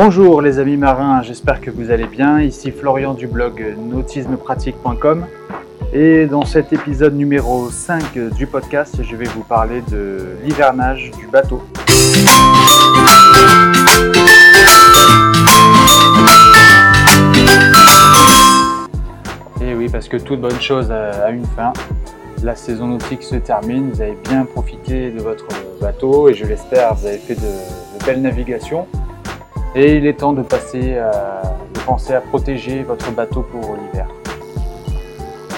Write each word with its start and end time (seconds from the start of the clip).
Bonjour 0.00 0.42
les 0.42 0.60
amis 0.60 0.76
marins, 0.76 1.22
j'espère 1.22 1.60
que 1.60 1.72
vous 1.72 1.90
allez 1.90 2.06
bien. 2.06 2.40
Ici 2.40 2.70
Florian 2.70 3.14
du 3.14 3.26
blog 3.26 3.74
nautismepratique.com 3.76 5.26
et 5.92 6.26
dans 6.26 6.44
cet 6.44 6.72
épisode 6.72 7.16
numéro 7.16 7.68
5 7.68 8.16
du 8.36 8.46
podcast, 8.46 9.02
je 9.02 9.16
vais 9.16 9.24
vous 9.24 9.42
parler 9.42 9.82
de 9.90 10.36
l'hivernage 10.44 11.10
du 11.18 11.26
bateau. 11.26 11.64
Et 19.60 19.74
oui, 19.74 19.88
parce 19.90 20.06
que 20.06 20.16
toute 20.16 20.40
bonne 20.40 20.60
chose 20.60 20.92
a 20.92 21.28
une 21.30 21.44
fin. 21.44 21.72
La 22.44 22.54
saison 22.54 22.86
nautique 22.86 23.24
se 23.24 23.34
termine, 23.34 23.90
vous 23.90 24.00
avez 24.00 24.16
bien 24.28 24.44
profité 24.44 25.10
de 25.10 25.20
votre 25.20 25.48
bateau 25.80 26.28
et 26.28 26.34
je 26.34 26.44
l'espère, 26.44 26.94
vous 26.94 27.06
avez 27.06 27.18
fait 27.18 27.34
de, 27.34 28.06
belles 28.06 28.22
navigations. 28.22 28.86
Et 29.80 29.94
il 29.94 30.06
est 30.08 30.14
temps 30.14 30.32
à, 30.32 30.34
de 30.34 31.80
penser 31.86 32.12
à 32.12 32.20
protéger 32.20 32.82
votre 32.82 33.12
bateau 33.12 33.42
pour 33.42 33.76
l'hiver. 33.76 34.08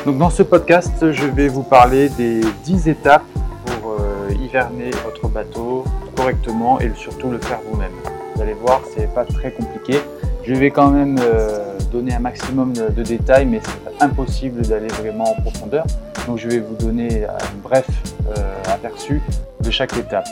Donc 0.04 0.18
dans 0.18 0.28
ce 0.28 0.42
podcast, 0.42 1.10
je 1.10 1.24
vais 1.24 1.48
vous 1.48 1.62
parler 1.62 2.10
des 2.10 2.42
10 2.64 2.88
étapes 2.88 3.24
pour 3.64 3.92
euh, 3.92 4.30
hiverner 4.34 4.90
votre 5.06 5.26
bateau 5.28 5.84
correctement 6.14 6.78
et 6.80 6.90
surtout 6.96 7.30
le 7.30 7.38
faire 7.38 7.60
vous-même. 7.66 7.92
Vous 8.34 8.42
allez 8.42 8.52
voir, 8.52 8.82
c'est 8.94 9.10
pas 9.14 9.24
très 9.24 9.52
compliqué. 9.52 10.00
Je 10.44 10.52
vais 10.52 10.70
quand 10.70 10.90
même 10.90 11.16
euh, 11.22 11.78
donner 11.90 12.14
un 12.14 12.20
maximum 12.20 12.74
de, 12.74 13.02
détails, 13.02 13.46
mais 13.46 13.62
c'est 13.64 14.04
impossible 14.04 14.60
d'aller 14.66 14.88
vraiment 14.88 15.30
en 15.30 15.40
profondeur. 15.40 15.86
Donc 16.26 16.36
je 16.36 16.46
vais 16.46 16.58
vous 16.58 16.74
donner 16.74 17.24
un 17.24 17.56
bref 17.62 17.88
euh, 18.36 18.54
aperçu 18.70 19.22
de 19.60 19.70
chaque 19.70 19.96
étape. 19.96 20.28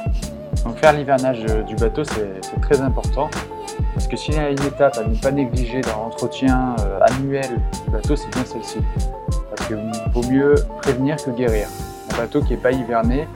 Donc 0.66 0.76
faire 0.76 0.92
l'hivernage 0.92 1.42
du 1.66 1.74
bateau, 1.76 2.04
c'est 2.04 2.60
très 2.60 2.82
important. 2.82 3.30
Parce 3.98 4.06
que 4.06 4.16
s'il 4.16 4.34
y 4.34 4.38
a 4.38 4.50
une 4.50 4.62
étape 4.62 4.96
à 4.96 5.04
ne 5.04 5.16
pas 5.16 5.32
négliger 5.32 5.80
dans 5.80 6.04
l'entretien 6.04 6.76
annuel 7.00 7.60
du 7.84 7.90
bateau, 7.90 8.14
c'est 8.14 8.30
bien 8.30 8.44
celle-ci 8.44 8.78
il 9.70 10.12
vaut 10.12 10.28
mieux 10.28 10.54
prévenir 10.82 11.16
que 11.16 11.30
guérir. 11.30 11.68
Un 12.12 12.16
bateau 12.16 12.40
qui 12.42 12.50
n'est 12.50 12.58
pas 12.58 12.72
hiverné, 12.72 13.26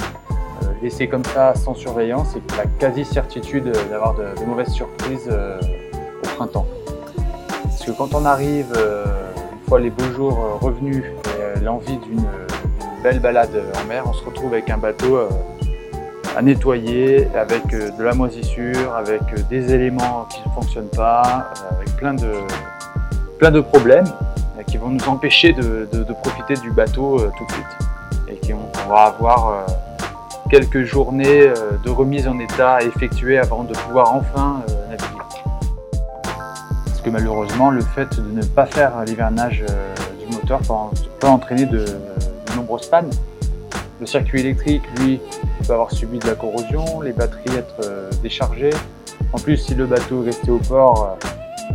euh, 0.63 0.67
laissé 0.83 1.09
comme 1.09 1.25
ça 1.25 1.55
sans 1.55 1.75
surveillance, 1.75 2.37
et 2.37 2.57
la 2.57 2.65
quasi-certitude 2.79 3.71
d'avoir 3.91 4.15
de, 4.15 4.45
mauvaises 4.47 4.73
surprises 4.73 5.29
euh, 5.31 5.61
au 6.23 6.29
printemps. 6.37 6.67
Parce 7.65 7.85
que 7.85 7.93
quand 7.93 8.15
on 8.15 8.25
arrive, 8.25 8.73
euh, 8.77 9.05
une 9.53 9.69
fois 9.69 9.81
les 9.81 9.91
beaux 9.91 10.13
jours 10.15 10.59
revenus 10.61 11.05
l'envie 11.63 11.97
d'une 11.99 12.25
belle 13.03 13.21
balade 13.21 13.63
en 13.81 13.87
mer, 13.87 14.05
on 14.07 14.13
se 14.13 14.25
retrouve 14.25 14.53
avec 14.53 14.69
un 14.71 14.79
bateau 14.79 15.21
à 16.37 16.43
nettoyer, 16.43 17.29
avec 17.35 17.67
de 17.69 18.03
la 18.03 18.15
moisissure, 18.15 18.95
avec 18.95 19.21
des 19.49 19.73
éléments 19.73 20.27
qui 20.31 20.41
ne 20.49 20.55
fonctionnent 20.55 20.97
pas, 20.97 21.53
avec 21.71 21.95
plein 21.97 22.15
de, 22.15 22.33
plein 23.39 23.51
de 23.51 23.61
problèmes 23.61 24.07
qui 24.67 24.77
vont 24.79 24.89
nous 24.89 25.09
empêcher 25.09 25.53
de, 25.53 25.87
profiter 26.23 26.55
du 26.55 26.71
bateau 26.71 27.19
euh, 27.19 27.31
tout 27.37 27.45
de 27.47 27.53
suite. 27.53 27.67
Et 28.29 28.37
qui 28.37 28.55
on, 28.55 28.89
va 28.89 29.05
avoir 29.05 29.49
euh, 29.49 29.67
quelques 30.51 30.85
journées 30.85 31.49
euh, 31.49 31.73
de 31.85 31.91
remise 31.91 32.29
en 32.29 32.39
état 32.39 32.77
à 32.77 32.83
effectuer 32.83 33.39
avant 33.39 33.65
de 33.65 33.73
pouvoir 33.75 34.15
enfin 34.15 34.63
naviguer. 34.89 35.43
Parce 36.85 37.01
que 37.03 37.11
malheureusement, 37.11 37.71
le 37.71 37.83
fait 37.83 38.17
de 38.17 38.23
ne 38.23 38.45
pas 38.45 38.67
faire 38.67 38.93
l'hivernage 39.05 39.65
du 40.21 40.35
moteur 40.35 40.61
peut, 41.21 41.27
entraîner 41.27 41.67
de, 41.67 41.85
nombreuses 42.57 42.87
pannes. 42.87 43.11
Le 44.01 44.07
circuit 44.07 44.41
électrique, 44.41 44.83
lui, 44.99 45.21
peut 45.63 45.73
avoir 45.73 45.93
subi 45.93 46.19
de 46.19 46.27
la 46.27 46.35
corrosion, 46.35 47.01
les 47.01 47.13
batteries 47.13 47.57
être 47.57 48.11
déchargées. 48.23 48.75
En 49.33 49.39
plus, 49.39 49.57
si 49.57 49.75
le 49.75 49.87
bateau 49.87 50.23
est 50.23 50.27
resté 50.27 50.51
au 50.51 50.59
port, 50.59 51.17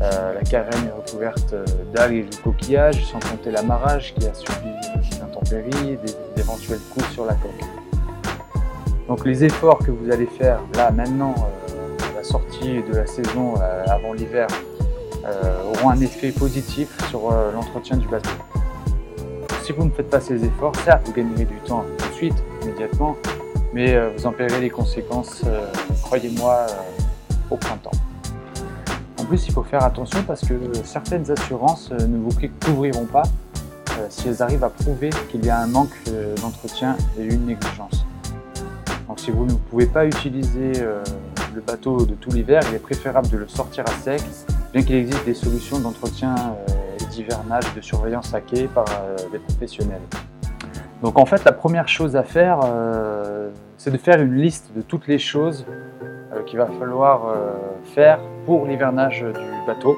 euh, 0.01 0.33
la 0.35 0.41
carène 0.41 0.87
est 0.87 0.91
recouverte 0.91 1.53
euh, 1.53 1.65
d'algues 1.93 2.17
et 2.17 2.23
de 2.23 2.35
coquillages, 2.35 3.03
sans 3.05 3.19
compter 3.19 3.49
l'amarrage 3.49 4.13
qui 4.13 4.27
a 4.27 4.33
subi 4.33 4.69
des 5.09 5.21
intempéries, 5.21 5.97
des 5.97 6.41
éventuels 6.41 6.79
coups 6.93 7.09
sur 7.13 7.25
la 7.25 7.33
coque. 7.33 7.51
Donc 9.07 9.25
les 9.25 9.43
efforts 9.43 9.79
que 9.79 9.89
vous 9.89 10.11
allez 10.11 10.27
faire 10.27 10.59
là 10.75 10.91
maintenant, 10.91 11.33
euh, 11.71 12.11
à 12.11 12.17
la 12.17 12.23
sortie 12.23 12.83
de 12.83 12.95
la 12.95 13.07
saison 13.07 13.55
avant 13.87 14.13
l'hiver, 14.13 14.47
auront 15.73 15.89
un 15.89 15.99
effet 15.99 16.31
positif 16.31 16.87
sur 17.09 17.31
l'entretien 17.53 17.97
du 17.97 18.07
bateau. 18.07 18.29
Si 19.63 19.73
vous 19.73 19.83
ne 19.83 19.91
faites 19.91 20.09
pas 20.09 20.21
ces 20.21 20.45
efforts, 20.45 20.73
certes 20.85 21.05
vous 21.05 21.11
gagnerez 21.11 21.43
du 21.43 21.57
temps 21.65 21.83
tout 21.97 22.07
de 22.07 22.13
suite, 22.13 22.43
immédiatement, 22.63 23.17
mais 23.77 23.95
vous 24.09 24.25
en 24.25 24.31
paierez 24.31 24.59
les 24.59 24.71
conséquences, 24.71 25.43
croyez-moi, 26.01 26.65
au 27.51 27.57
printemps 27.57 27.91
plus, 29.27 29.47
il 29.47 29.53
faut 29.53 29.63
faire 29.63 29.83
attention 29.83 30.23
parce 30.23 30.41
que 30.41 30.53
certaines 30.83 31.29
assurances 31.29 31.89
euh, 31.91 32.07
ne 32.07 32.17
vous 32.17 32.29
couvriront 32.65 33.05
pas 33.05 33.23
euh, 33.91 34.07
si 34.09 34.29
elles 34.29 34.41
arrivent 34.41 34.63
à 34.63 34.69
prouver 34.69 35.09
qu'il 35.29 35.45
y 35.45 35.49
a 35.49 35.59
un 35.59 35.67
manque 35.67 35.93
euh, 36.07 36.33
d'entretien 36.37 36.95
et 37.19 37.23
une 37.23 37.45
négligence. 37.45 38.05
Donc 39.07 39.19
si 39.19 39.31
vous 39.31 39.45
ne 39.45 39.53
pouvez 39.53 39.85
pas 39.85 40.05
utiliser 40.05 40.73
le 41.55 41.61
bateau 41.61 42.05
de 42.05 42.13
tout 42.13 42.29
l'hiver, 42.29 42.61
il 42.69 42.75
est 42.75 42.79
préférable 42.79 43.29
de 43.29 43.37
le 43.37 43.47
sortir 43.47 43.85
à 43.87 43.91
sec, 44.03 44.21
bien 44.73 44.83
qu'il 44.83 44.95
existe 44.95 45.23
des 45.23 45.33
solutions 45.33 45.79
d'entretien 45.79 46.35
et 46.99 47.05
d'hivernage, 47.05 47.63
de 47.73 47.79
surveillance 47.79 48.33
à 48.33 48.41
quai 48.41 48.67
par 48.67 48.85
des 49.31 49.39
professionnels. 49.39 50.01
Donc 51.01 51.19
en 51.19 51.25
fait, 51.25 51.43
la 51.45 51.51
première 51.51 51.87
chose 51.87 52.15
à 52.15 52.23
faire, 52.23 52.59
c'est 53.77 53.91
de 53.91 53.97
faire 53.97 54.19
une 54.21 54.35
liste 54.35 54.71
de 54.75 54.81
toutes 54.81 55.07
les 55.07 55.19
choses 55.19 55.65
qu'il 56.47 56.57
va 56.57 56.67
falloir 56.79 57.35
faire 57.93 58.19
pour 58.45 58.65
l'hivernage 58.65 59.21
du 59.21 59.67
bateau. 59.67 59.95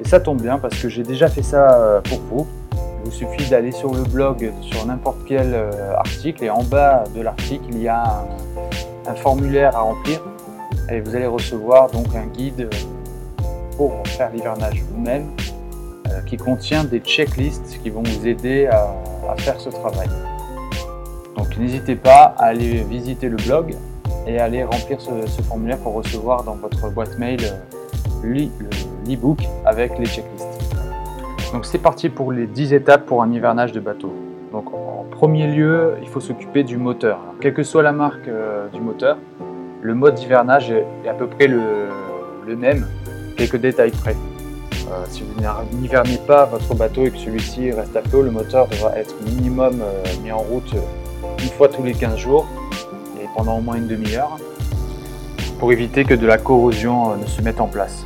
Et 0.00 0.08
ça 0.08 0.20
tombe 0.20 0.42
bien 0.42 0.58
parce 0.58 0.80
que 0.80 0.88
j'ai 0.88 1.02
déjà 1.02 1.28
fait 1.28 1.42
ça 1.42 1.80
euh, 1.80 2.00
pour 2.02 2.18
vous. 2.30 2.46
Il 2.74 3.10
vous 3.10 3.16
suffit 3.16 3.48
d'aller 3.48 3.72
sur 3.72 3.94
le 3.94 4.02
blog, 4.02 4.52
sur 4.60 4.84
n'importe 4.84 5.18
quel 5.26 5.54
euh, 5.54 5.96
article, 5.96 6.44
et 6.44 6.50
en 6.50 6.62
bas 6.62 7.04
de 7.14 7.22
l'article, 7.22 7.64
il 7.70 7.82
y 7.82 7.88
a 7.88 8.24
un, 9.06 9.14
formulaire 9.14 9.76
à 9.76 9.80
remplir. 9.80 10.20
Et 10.90 11.00
vous 11.00 11.14
allez 11.14 11.26
recevoir 11.26 11.90
donc 11.90 12.14
un 12.14 12.26
guide 12.26 12.68
pour 13.76 13.92
faire 14.06 14.30
l'hivernage 14.30 14.82
vous-même, 14.90 15.28
euh, 15.38 15.45
qui 16.24 16.36
contient 16.36 16.84
des 16.84 17.00
checklists 17.00 17.80
qui 17.82 17.90
vont 17.90 18.02
vous 18.02 18.26
aider 18.26 18.66
à, 18.66 19.36
faire 19.38 19.60
ce 19.60 19.68
travail. 19.68 20.08
Donc 21.36 21.56
n'hésitez 21.58 21.96
pas 21.96 22.34
à 22.38 22.46
aller 22.46 22.84
visiter 22.88 23.28
le 23.28 23.36
blog 23.36 23.74
et 24.26 24.38
à 24.38 24.44
aller 24.44 24.64
remplir 24.64 25.00
ce, 25.00 25.42
formulaire 25.42 25.78
pour 25.78 25.94
recevoir 25.94 26.44
dans 26.44 26.54
votre 26.54 26.90
boîte 26.90 27.18
mail 27.18 27.40
l'e-book 28.22 29.40
avec 29.64 29.98
les 29.98 30.06
checklists. 30.06 30.46
Donc 31.52 31.64
c'est 31.64 31.78
parti 31.78 32.08
pour 32.08 32.32
les 32.32 32.46
10 32.46 32.72
étapes 32.72 33.06
pour 33.06 33.22
un 33.22 33.32
hivernage 33.32 33.72
de 33.72 33.80
bateau. 33.80 34.12
Donc 34.52 34.72
en 34.72 35.04
premier 35.10 35.46
lieu, 35.46 35.94
il 36.02 36.08
faut 36.08 36.20
s'occuper 36.20 36.62
du 36.62 36.76
moteur. 36.76 37.18
quelle 37.40 37.54
que 37.54 37.62
soit 37.62 37.82
la 37.82 37.92
marque 37.92 38.28
euh, 38.28 38.68
du 38.68 38.80
moteur, 38.80 39.16
le 39.82 39.94
mode 39.94 40.14
d'hivernage 40.14 40.70
est, 40.70 41.08
à 41.08 41.14
peu 41.14 41.26
près 41.26 41.46
le, 41.46 42.56
même, 42.56 42.86
quelques 43.36 43.56
détails 43.56 43.92
près. 43.92 44.16
Euh, 44.88 45.04
si 45.10 45.22
vous 45.22 45.78
n'hivernez 45.78 46.18
pas 46.26 46.44
votre 46.44 46.74
bateau 46.74 47.04
et 47.04 47.10
que 47.10 47.18
celui-ci 47.18 47.72
reste 47.72 47.96
à 47.96 48.02
flot, 48.02 48.22
le 48.22 48.30
moteur 48.30 48.68
devra 48.68 48.96
être 48.96 49.14
minimum 49.24 49.80
euh, 49.82 50.02
mis 50.22 50.30
en 50.30 50.38
route 50.38 50.72
une 51.42 51.50
fois 51.50 51.68
tous 51.68 51.82
les 51.82 51.92
15 51.92 52.16
jours 52.16 52.46
et 53.20 53.26
pendant 53.36 53.58
au 53.58 53.60
moins 53.60 53.76
une 53.76 53.88
demi-heure 53.88 54.38
pour 55.58 55.72
éviter 55.72 56.04
que 56.04 56.14
de 56.14 56.26
la 56.26 56.38
corrosion 56.38 57.12
euh, 57.12 57.16
ne 57.16 57.26
se 57.26 57.40
mette 57.42 57.60
en 57.60 57.66
place. 57.66 58.02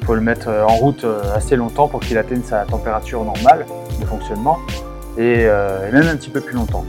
Il 0.00 0.06
faut 0.06 0.14
le 0.14 0.20
mettre 0.20 0.48
euh, 0.48 0.64
en 0.64 0.76
route 0.76 1.04
euh, 1.04 1.34
assez 1.34 1.56
longtemps 1.56 1.88
pour 1.88 2.00
qu'il 2.00 2.16
atteigne 2.18 2.42
sa 2.42 2.64
température 2.64 3.24
normale 3.24 3.66
de 4.00 4.06
fonctionnement 4.06 4.58
et, 5.18 5.46
même 5.92 6.08
un 6.08 6.16
petit 6.16 6.28
peu 6.28 6.42
plus 6.42 6.54
longtemps. 6.54 6.84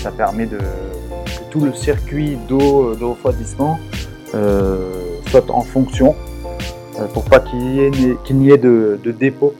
Ça 0.00 0.12
permet 0.12 0.46
de, 0.46 0.58
que 0.58 1.50
tout 1.50 1.60
le 1.60 1.74
circuit 1.74 2.38
d'eau, 2.48 2.94
de 2.94 3.04
refroidissement 3.04 3.80
soit 5.26 5.50
en 5.50 5.62
fonction 5.62 6.14
pour 7.12 7.24
pas 7.24 7.40
qu'il 7.40 7.58
n'y 7.58 8.50
ait, 8.50 8.58
de, 8.58 8.98
dépôt 9.06 9.54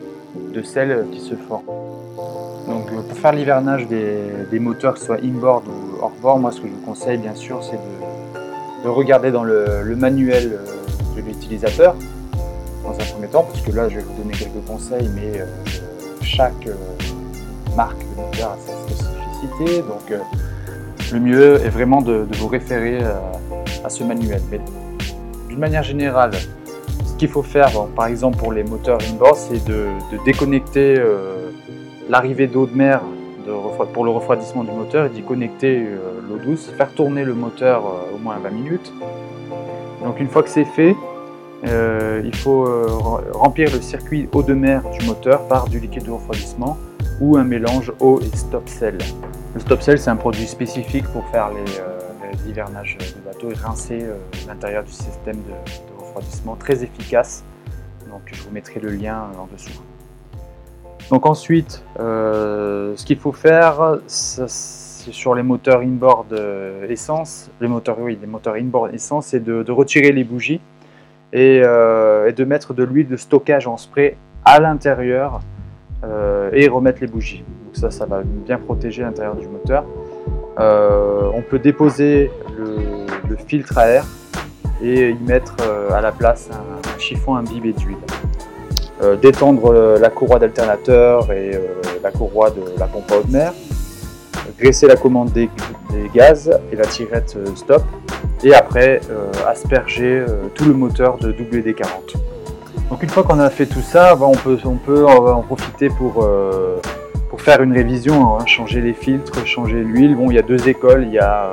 de 0.52 0.62
sel 0.62 1.06
qui 1.12 1.20
se 1.20 1.34
forme. 1.34 1.64
Donc, 2.68 2.86
pour 3.08 3.18
faire 3.18 3.32
l'hivernage 3.32 3.86
des, 3.88 4.58
moteurs, 4.58 4.94
que 4.94 5.00
ce 5.00 5.06
soit 5.06 5.22
inboard 5.22 5.64
ou 5.68 6.02
hors-bord, 6.02 6.38
moi 6.38 6.52
ce 6.52 6.60
que 6.60 6.68
je 6.68 6.72
vous 6.72 6.86
conseille 6.86 7.18
bien 7.18 7.34
sûr 7.34 7.62
c'est 7.62 7.76
de 7.76 8.14
de 8.84 8.88
regarder 8.90 9.30
dans 9.30 9.44
le, 9.44 9.96
manuel 9.96 10.52
euh, 10.52 11.16
de 11.16 11.26
l'utilisateur 11.26 11.96
dans 12.84 12.92
un 12.92 13.12
premier 13.12 13.28
temps, 13.28 13.44
parce 13.44 13.62
que 13.62 13.72
là 13.72 13.88
je 13.88 13.96
vais 13.96 14.02
vous 14.02 14.22
donner 14.22 14.34
quelques 14.34 14.64
conseils, 14.66 15.08
mais 15.14 15.40
euh, 15.40 15.46
chaque 16.20 16.66
euh, 16.66 16.74
marque 17.74 17.98
de 17.98 18.20
moteur 18.20 18.50
a 18.50 18.58
sa 18.58 18.76
spécificité, 18.76 19.82
donc 19.82 20.12
le 21.12 21.18
mieux 21.18 21.64
est 21.64 21.70
vraiment 21.70 22.02
de, 22.02 22.26
vous 22.32 22.48
référer 22.48 22.98
à 23.84 23.88
ce 23.88 24.04
manuel. 24.04 24.42
Mais 24.50 24.60
d'une 25.48 25.58
manière 25.58 25.82
générale, 25.82 26.32
ce 27.14 27.18
qu'il 27.20 27.28
faut 27.28 27.44
faire, 27.44 27.70
par 27.94 28.06
exemple 28.06 28.38
pour 28.38 28.52
les 28.52 28.64
moteurs 28.64 28.98
inboard, 29.08 29.36
c'est 29.36 29.64
de, 29.64 29.86
déconnecter 30.24 31.00
l'arrivée 32.08 32.48
d'eau 32.48 32.66
de 32.66 32.74
mer 32.74 33.02
pour 33.92 34.04
le 34.04 34.10
refroidissement 34.10 34.64
du 34.64 34.72
moteur 34.72 35.06
et 35.06 35.10
d'y 35.10 35.22
connecter 35.22 35.84
euh, 35.86 36.20
l'eau 36.28 36.38
douce, 36.38 36.72
faire 36.76 36.90
tourner 36.94 37.24
le 37.24 37.34
moteur 37.34 37.84
euh, 37.86 38.16
au 38.16 38.18
moins 38.18 38.38
20 38.38 38.50
minutes. 38.50 38.92
Donc 40.02 40.18
une 40.18 40.28
fois 40.28 40.42
que 40.42 40.48
c'est 40.48 40.64
fait, 40.64 40.96
il 41.62 42.34
faut 42.34 42.66
remplir 43.32 43.72
le 43.72 43.80
circuit 43.80 44.28
eau 44.32 44.42
de 44.42 44.52
mer 44.52 44.82
du 44.98 45.06
moteur 45.06 45.46
par 45.46 45.68
du 45.68 45.78
liquide 45.78 46.04
de 46.04 46.10
refroidissement 46.10 46.76
ou 47.20 47.36
un 47.36 47.44
mélange 47.44 47.92
eau 48.00 48.20
et 48.20 48.36
stop 48.36 48.68
cell. 48.68 48.98
Le 49.54 49.60
stop 49.60 49.80
cell, 49.80 49.98
c'est 49.98 50.10
un 50.10 50.16
produit 50.16 50.46
spécifique 50.46 51.06
pour 51.08 51.24
faire 51.28 51.50
les, 51.50 52.50
hivernages 52.50 52.98
de 52.98 53.20
bateau 53.24 53.50
et 53.50 53.54
rincer 53.54 54.04
l'intérieur 54.46 54.82
du 54.82 54.92
système 54.92 55.36
de, 55.36 55.93
très 56.58 56.82
efficace. 56.82 57.44
Donc 58.08 58.22
je 58.26 58.42
vous 58.42 58.50
mettrai 58.50 58.80
le 58.80 58.90
lien 58.90 59.30
en 59.38 59.48
dessous. 59.52 59.82
Donc 61.10 61.26
ensuite, 61.26 61.84
euh, 62.00 62.94
ce 62.96 63.04
qu'il 63.04 63.18
faut 63.18 63.32
faire, 63.32 63.98
sur 64.06 65.34
les 65.34 65.42
moteurs 65.42 65.80
inboard 65.80 66.32
euh, 66.32 66.88
essence, 66.88 67.50
les 67.60 67.68
moteurs, 67.68 67.98
oui, 68.00 68.18
les 68.20 68.26
moteurs 68.26 68.54
inboard 68.54 68.94
essence, 68.94 69.26
c'est 69.26 69.40
de, 69.40 69.70
retirer 69.70 70.12
les 70.12 70.24
bougies 70.24 70.60
euh, 71.34 72.28
et, 72.28 72.32
de 72.32 72.44
mettre 72.44 72.72
de 72.72 72.84
l'huile 72.84 73.08
de 73.08 73.16
stockage 73.16 73.66
en 73.66 73.76
spray 73.76 74.16
à 74.44 74.60
l'intérieur 74.60 75.40
et 76.52 76.68
remettre 76.68 77.00
les 77.00 77.06
bougies. 77.06 77.42
Donc 77.64 77.76
ça, 77.76 77.90
ça 77.90 78.04
va 78.04 78.20
bien 78.22 78.58
protéger 78.58 79.00
l'intérieur 79.02 79.36
du 79.36 79.48
moteur. 79.48 79.86
on 80.58 81.42
peut 81.48 81.58
déposer 81.58 82.30
le, 82.58 83.36
filtre 83.36 83.78
à 83.78 83.88
air 83.88 84.04
et 84.82 85.10
y 85.10 85.22
mettre 85.24 85.56
à 85.92 86.00
la 86.00 86.12
place 86.12 86.50
un 86.50 86.98
chiffon 86.98 87.36
imbibé 87.36 87.72
d'huile. 87.72 87.96
Euh, 89.02 89.16
d'étendre 89.16 89.72
euh, 89.72 89.98
la 89.98 90.08
courroie 90.08 90.38
d'alternateur 90.38 91.32
et 91.32 91.56
euh, 91.56 91.82
la 92.00 92.12
courroie 92.12 92.50
de 92.50 92.62
la 92.78 92.86
pompe 92.86 93.10
à 93.10 93.16
eau 93.16 93.22
de 93.24 93.32
mer, 93.32 93.52
graisser 94.56 94.86
la 94.86 94.94
commande 94.94 95.32
des, 95.32 95.50
gaz 96.14 96.48
et 96.70 96.76
la 96.76 96.86
tirette 96.86 97.36
stop, 97.56 97.82
et 98.44 98.54
après 98.54 99.00
asperger 99.48 100.24
tout 100.54 100.64
le 100.64 100.74
moteur 100.74 101.18
de 101.18 101.32
WD-40. 101.32 102.14
Donc 102.90 103.02
une 103.02 103.08
fois 103.08 103.24
qu'on 103.24 103.40
a 103.40 103.50
fait 103.50 103.66
tout 103.66 103.80
ça, 103.80 104.14
ben, 104.14 104.26
on 104.26 104.36
peut, 104.36 104.58
on 104.64 104.76
peut 104.76 105.06
en 105.06 105.42
profiter 105.42 105.88
pour, 105.88 106.28
pour 107.30 107.40
faire 107.40 107.62
une 107.62 107.72
révision, 107.72 108.36
hein, 108.36 108.46
changer 108.46 108.80
les 108.80 108.92
filtres, 108.92 109.46
changer 109.46 109.82
l'huile. 109.82 110.14
Bon, 110.16 110.30
il 110.30 110.34
y 110.34 110.38
a 110.38 110.42
deux 110.42 110.68
écoles, 110.68 111.04
il 111.06 111.12
y 111.12 111.18
a, 111.18 111.50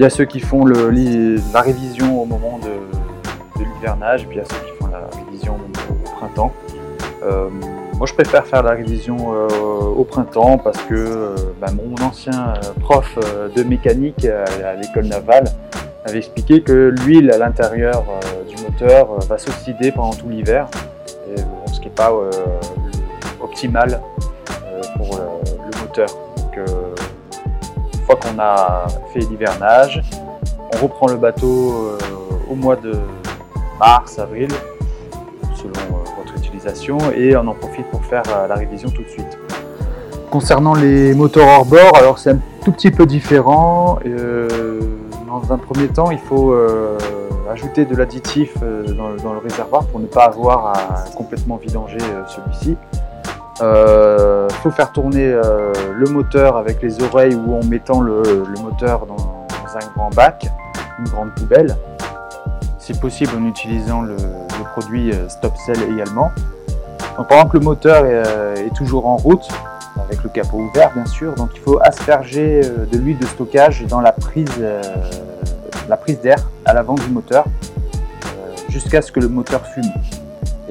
il 0.00 0.06
y 0.06 0.10
ceux 0.10 0.24
qui 0.24 0.40
font 0.40 0.64
la 0.64 1.60
révision 1.60 2.22
au 2.22 2.24
moment 2.24 2.58
de, 2.58 3.62
l'hivernage, 3.62 4.26
puis 4.26 4.38
il 4.38 4.38
y 4.38 4.40
a 4.40 4.46
ceux 4.46 4.66
qui 4.66 4.72
font 4.78 4.86
la 4.86 5.06
révision 5.24 5.58
printemps. 6.16 6.54
Euh, 7.22 7.50
moi, 7.98 8.06
je 8.06 8.14
préfère 8.14 8.46
faire 8.46 8.62
la 8.62 8.70
révision 8.70 9.18
euh, 9.34 9.48
au 9.94 10.04
printemps 10.04 10.56
parce 10.56 10.80
que 10.84 10.94
euh, 10.94 11.34
bah, 11.60 11.66
mon 11.70 12.02
ancien 12.02 12.54
prof 12.80 13.18
de 13.54 13.62
mécanique 13.62 14.24
à 14.24 14.74
l'école 14.74 15.04
navale 15.04 15.44
avait 16.06 16.18
expliqué 16.18 16.62
que 16.62 16.94
l'huile 17.02 17.30
à 17.30 17.36
l'intérieur 17.36 18.04
du 18.48 18.56
moteur 18.62 19.20
va 19.28 19.36
s'oxyder 19.36 19.92
pendant 19.92 20.14
tout 20.14 20.30
l'hiver, 20.30 20.68
ce 21.70 21.78
qui 21.78 21.88
n'est 21.88 21.94
pas 21.94 22.10
optimal 23.42 24.00
pour 24.96 25.18
le 25.18 25.82
moteur. 25.82 26.29
Qu'on 28.16 28.38
a 28.38 28.86
fait 29.12 29.20
l'hivernage, 29.20 30.00
on 30.74 30.82
reprend 30.82 31.06
le 31.06 31.16
bateau 31.16 31.96
au 32.50 32.54
mois 32.54 32.76
de 32.76 32.92
mars, 33.78 34.18
avril, 34.18 34.48
selon 35.54 36.00
et 37.16 37.36
on 37.36 37.46
en 37.46 37.54
profite 37.54 37.86
pour 37.90 38.04
faire 38.04 38.22
euh, 38.28 38.46
la 38.46 38.54
révision 38.54 38.90
tout 38.90 39.02
de 39.02 39.08
suite. 39.08 39.38
Concernant 40.30 40.74
les 40.74 41.14
moteurs 41.14 41.48
hors 41.48 41.64
bord, 41.64 41.96
alors 41.96 42.18
c'est 42.18 42.30
un 42.30 42.38
tout 42.64 42.72
petit 42.72 42.90
peu 42.90 43.06
différent. 43.06 43.98
Euh, 44.06 44.80
dans 45.26 45.52
un 45.52 45.58
premier 45.58 45.88
temps, 45.88 46.10
il 46.10 46.18
faut 46.18 46.52
euh, 46.52 46.98
ajouter 47.50 47.84
de 47.84 47.96
l'additif 47.96 48.54
dans, 48.60 49.32
le 49.32 49.38
réservoir 49.38 49.86
pour 49.86 49.98
ne 49.98 50.06
pas 50.06 50.24
avoir 50.24 50.66
à 50.66 51.04
complètement 51.16 51.56
vidanger 51.56 51.98
celui-ci. 52.28 52.76
Il 53.60 54.54
faut 54.62 54.70
faire 54.70 54.92
tourner 54.92 55.26
le 55.26 56.06
moteur 56.10 56.56
avec 56.56 56.82
les 56.82 57.02
oreilles 57.02 57.34
ou 57.34 57.54
en 57.54 57.64
mettant 57.64 58.00
le, 58.00 58.22
moteur 58.62 59.06
dans, 59.06 59.46
un 59.74 59.86
grand 59.94 60.10
bac, 60.10 60.46
une 60.98 61.08
grande 61.08 61.34
poubelle. 61.34 61.76
Si 62.78 62.94
possible 62.94 63.32
en 63.36 63.46
utilisant 63.46 64.02
le, 64.02 64.16
produit 64.74 65.12
Stop 65.28 65.54
Cell 65.66 65.78
également. 65.92 66.30
Donc 67.20 67.28
pendant 67.28 67.46
que 67.50 67.58
le 67.58 67.64
moteur 67.64 68.02
euh, 68.06 68.54
est, 68.56 68.74
toujours 68.74 69.06
en 69.06 69.18
route, 69.18 69.46
avec 70.02 70.22
le 70.22 70.30
capot 70.30 70.56
ouvert 70.56 70.90
bien 70.94 71.04
sûr, 71.04 71.34
donc 71.34 71.50
il 71.54 71.60
faut 71.60 71.78
asperger 71.82 72.62
euh, 72.64 72.86
de 72.90 72.96
l'huile 72.96 73.18
de 73.18 73.26
stockage 73.26 73.84
dans 73.88 74.00
euh, 74.00 74.82
la 75.86 75.96
prise 75.98 76.20
d'air 76.22 76.38
à 76.64 76.72
l'avant 76.72 76.94
du 76.94 77.08
moteur 77.08 77.44
jusqu'à 78.70 79.02
ce 79.02 79.12
que 79.12 79.20
le 79.20 79.28
moteur 79.28 79.66
fume. 79.66 79.84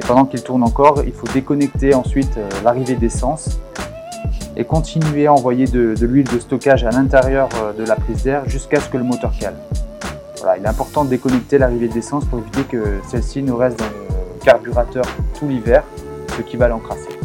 Pendant 0.10 0.26
qu'il 0.26 0.42
tourne 0.42 0.64
encore, 0.64 1.04
il 1.06 1.14
faut 1.14 1.28
déconnecter 1.32 1.94
ensuite 1.94 2.40
l'arrivée 2.64 2.96
d'essence 2.96 3.60
et 4.58 4.66
continuer 4.66 5.28
à 5.28 5.34
envoyer 5.34 5.68
de, 5.68 5.94
l'huile 6.02 6.28
de 6.28 6.40
stockage 6.40 6.84
à 6.84 6.90
l'intérieur 6.90 7.48
de 7.78 7.84
la 7.86 7.94
prise 7.96 8.24
d'air 8.24 8.42
jusqu'à 8.50 8.80
ce 8.80 8.90
que 8.90 8.98
le 8.98 9.04
moteur 9.04 9.32
cale. 9.40 9.54
Voilà, 10.40 10.58
il 10.58 10.66
est 10.66 10.68
important 10.68 11.06
de 11.06 11.12
déconnecter 11.12 11.60
l'arrivée 11.60 11.90
d'essence 11.90 12.26
pour 12.26 12.40
éviter 12.40 12.64
que 12.64 13.02
celle-ci 13.08 13.44
ne 13.44 13.52
reste 13.52 13.78
dans 13.78 13.86
le 13.86 14.44
carburateur 14.44 15.06
tout 15.38 15.48
l'hiver 15.48 15.84
qui 16.48 16.58
va 16.58 16.70
l'encrasser. 16.70 17.20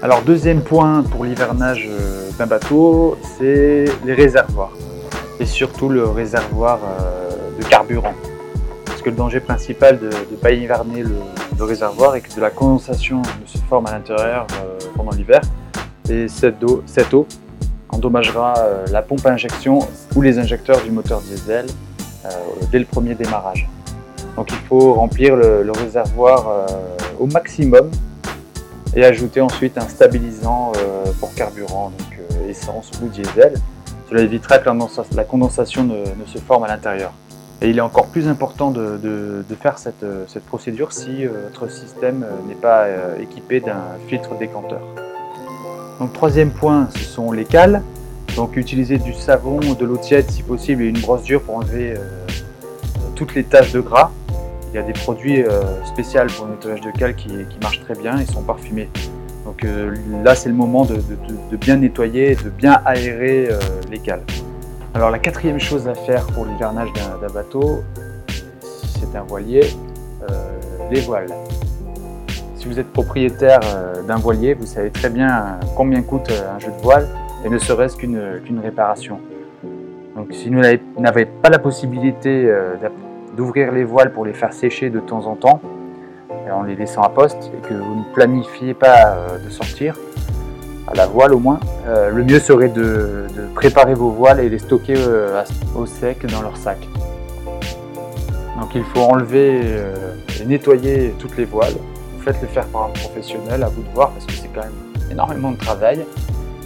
Alors 0.00 0.22
deuxième 0.22 0.62
point 0.62 1.02
pour 1.02 1.24
l'hivernage 1.24 1.88
euh, 1.90 2.30
d'un 2.38 2.46
bateau, 2.46 3.18
c'est 3.36 3.86
les 4.04 4.14
réservoirs. 4.14 4.70
Et 5.40 5.46
surtout 5.46 5.88
le 5.88 6.04
réservoir 6.04 6.78
euh, 6.84 7.58
de 7.58 7.64
carburant. 7.64 8.14
Que 9.02 9.10
le 9.10 9.16
danger 9.16 9.40
principal 9.40 9.98
de 9.98 10.06
ne 10.06 10.36
pas 10.36 10.52
hiverner 10.52 11.02
le, 11.02 11.64
réservoir 11.64 12.16
est 12.16 12.22
que 12.22 12.34
de 12.34 12.40
la 12.40 12.50
condensation 12.50 13.22
se 13.46 13.58
forme 13.58 13.86
à 13.86 13.92
l'intérieur 13.92 14.46
euh, 14.52 14.78
pendant 14.96 15.12
l'hiver. 15.12 15.40
Et 16.08 16.26
cette 16.28 16.62
eau, 16.64 16.82
cette 16.86 17.14
eau 17.14 17.26
endommagera 17.88 18.54
la 18.90 19.02
pompe 19.02 19.24
à 19.26 19.30
injection 19.30 19.80
ou 20.16 20.22
les 20.22 20.38
injecteurs 20.38 20.82
du 20.82 20.90
moteur 20.90 21.20
diesel 21.20 21.66
dès 22.72 22.78
le 22.78 22.84
premier 22.84 23.14
démarrage. 23.14 23.68
Donc 24.36 24.50
il 24.50 24.66
faut 24.66 24.94
remplir 24.94 25.36
le, 25.36 25.70
réservoir 25.72 26.48
euh, 26.48 26.66
au 27.18 27.26
maximum 27.26 27.90
et 28.94 29.04
ajouter 29.04 29.40
ensuite 29.40 29.78
un 29.78 29.88
stabilisant 29.88 30.72
euh, 30.76 31.04
pour 31.20 31.34
carburant, 31.34 31.92
donc 31.98 32.18
euh, 32.18 32.48
essence 32.48 32.90
ou 33.02 33.08
diesel. 33.08 33.54
Cela 34.08 34.22
évitera 34.22 34.58
que 34.58 34.68
la 35.16 35.24
condensation 35.24 35.84
ne, 35.84 36.04
se 36.26 36.38
forme 36.38 36.64
à 36.64 36.68
l'intérieur. 36.68 37.12
Et 37.62 37.70
il 37.70 37.78
est 37.78 37.82
encore 37.82 38.06
plus 38.06 38.28
important 38.28 38.70
de, 38.70 39.44
faire 39.60 39.78
cette, 39.78 40.04
procédure 40.46 40.92
si 40.92 41.24
votre 41.26 41.70
système 41.70 42.26
n'est 42.48 42.54
pas 42.54 42.86
équipé 43.20 43.60
d'un 43.60 43.84
filtre 44.08 44.36
décanteur. 44.36 44.80
Donc 46.00 46.12
troisième 46.12 46.50
point, 46.50 46.88
ce 46.96 47.04
sont 47.04 47.30
les 47.30 47.44
cales. 47.44 47.82
Donc 48.34 48.56
utiliser 48.56 48.98
du 48.98 49.14
savon, 49.14 49.60
de 49.60 49.84
l'eau 49.84 49.98
tiède 49.98 50.28
si 50.30 50.42
possible 50.42 50.82
et 50.82 50.86
une 50.86 50.98
brosse 50.98 51.22
dure 51.22 51.42
pour 51.42 51.56
enlever 51.56 51.94
toutes 53.14 53.34
les 53.34 53.44
taches 53.44 53.72
de 53.72 53.80
gras. 53.80 54.10
Il 54.72 54.76
y 54.76 54.78
a 54.78 54.82
des 54.82 54.94
produits 54.94 55.42
euh, 55.42 55.84
spéciaux 55.84 56.22
pour 56.34 56.46
le 56.46 56.52
nettoyage 56.52 56.80
de 56.80 56.90
cale 56.90 57.14
qui, 57.14 57.28
marchent 57.60 57.82
très 57.82 57.94
bien, 57.94 58.18
ils 58.18 58.26
sont 58.26 58.42
parfumés. 58.42 58.88
Donc 59.44 59.64
euh, 59.64 59.94
là, 60.24 60.34
c'est 60.34 60.48
le 60.48 60.54
moment 60.54 60.86
de, 60.86 60.96
bien 61.56 61.76
nettoyer, 61.76 62.36
de 62.36 62.48
bien 62.48 62.80
aérer 62.86 63.48
euh, 63.50 63.60
les 63.90 63.98
cales. 63.98 64.22
Alors 64.94 65.10
la 65.10 65.18
quatrième 65.18 65.58
chose 65.58 65.88
à 65.88 65.94
faire 65.94 66.26
pour 66.26 66.44
l'hivernage 66.44 66.92
d'un 66.92 67.28
bateau, 67.28 67.82
c'est 68.28 69.16
un 69.16 69.22
voilier, 69.22 69.62
les 70.90 71.00
voiles. 71.00 71.32
Si 72.56 72.68
vous 72.68 72.78
êtes 72.78 72.92
propriétaire 72.92 73.60
d'un 74.06 74.16
voilier, 74.16 74.54
vous 74.54 74.66
savez 74.66 74.90
très 74.90 75.08
bien 75.08 75.58
combien 75.76 76.02
coûte 76.02 76.30
un 76.30 76.58
jeu 76.58 76.70
de 76.70 76.82
voile 76.82 77.08
et 77.44 77.48
ne 77.48 77.58
serait-ce 77.58 77.96
qu'une 77.96 78.60
réparation. 78.62 79.18
Donc 80.14 80.28
si 80.32 80.50
vous 80.50 80.60
n'avez 81.00 81.24
pas 81.24 81.48
la 81.48 81.58
possibilité 81.58 82.54
d'ouvrir 83.36 83.72
les 83.72 83.84
voiles 83.84 84.12
pour 84.12 84.26
les 84.26 84.34
faire 84.34 84.52
sécher 84.52 84.90
de 84.90 85.00
temps 85.00 85.26
en 85.26 85.36
temps, 85.36 85.60
en 86.52 86.62
les 86.62 86.76
laissant 86.76 87.02
à 87.02 87.08
poste, 87.08 87.50
et 87.56 87.66
que 87.66 87.74
vous 87.74 87.94
ne 87.94 88.04
planifiez 88.12 88.74
pas 88.74 89.06
euh, 89.06 89.38
de 89.38 89.48
sortir, 89.48 89.96
à 90.86 90.94
la 90.94 91.06
voile 91.06 91.34
au 91.34 91.38
moins, 91.38 91.60
euh, 91.86 92.10
le 92.10 92.24
mieux 92.24 92.40
serait 92.40 92.68
de, 92.68 93.26
préparer 93.54 93.94
vos 93.94 94.10
voiles 94.10 94.40
et 94.40 94.48
les 94.48 94.58
stocker 94.58 94.94
euh, 94.96 95.42
au 95.74 95.86
sec 95.86 96.26
dans 96.26 96.42
leur 96.42 96.56
sac. 96.56 96.78
Donc 98.60 98.74
il 98.74 98.84
faut 98.84 99.00
enlever 99.00 99.60
et 100.40 100.44
nettoyer 100.44 101.14
toutes 101.18 101.36
les 101.36 101.44
voiles. 101.44 101.74
Faites-le 102.20 102.46
faire 102.48 102.66
par 102.66 102.84
un 102.84 102.90
professionnel, 102.90 103.62
à 103.62 103.68
vous 103.68 103.82
de 103.82 103.88
voir, 103.94 104.10
parce 104.10 104.26
que 104.26 104.32
c'est 104.32 104.50
quand 104.54 104.62
même 104.62 105.10
énormément 105.10 105.50
de 105.50 105.56
travail. 105.56 106.04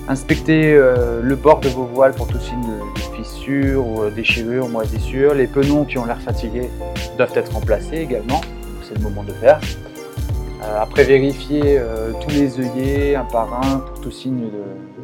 Inspectez 0.08 0.74
le 0.74 1.34
bord 1.36 1.60
de 1.60 1.68
vos 1.68 1.84
voiles 1.84 2.12
pour 2.12 2.26
tout 2.26 2.38
signe 2.38 2.60
de 2.60 2.96
fissures 3.16 3.86
ou 3.86 4.02
euh, 4.02 4.10
déchirures, 4.10 4.68
moisissures. 4.68 5.34
Les 5.34 5.46
penons 5.46 5.84
qui 5.84 5.98
ont 5.98 6.04
l'air 6.04 6.20
fatigués 6.20 6.70
doivent 7.16 7.36
être 7.36 7.52
remplacés 7.52 7.96
également, 7.96 8.40
c'est 8.82 8.96
le 8.96 9.02
moment 9.02 9.22
de 9.22 9.32
faire. 9.32 9.60
Euh, 10.66 10.80
après 10.80 11.04
vérifier 11.04 11.78
euh, 11.78 12.12
tous 12.20 12.30
les 12.30 12.58
œillets 12.58 13.14
un 13.14 13.24
par 13.24 13.52
un 13.54 13.78
pour 13.78 14.00
tout 14.00 14.10
signe 14.10 14.48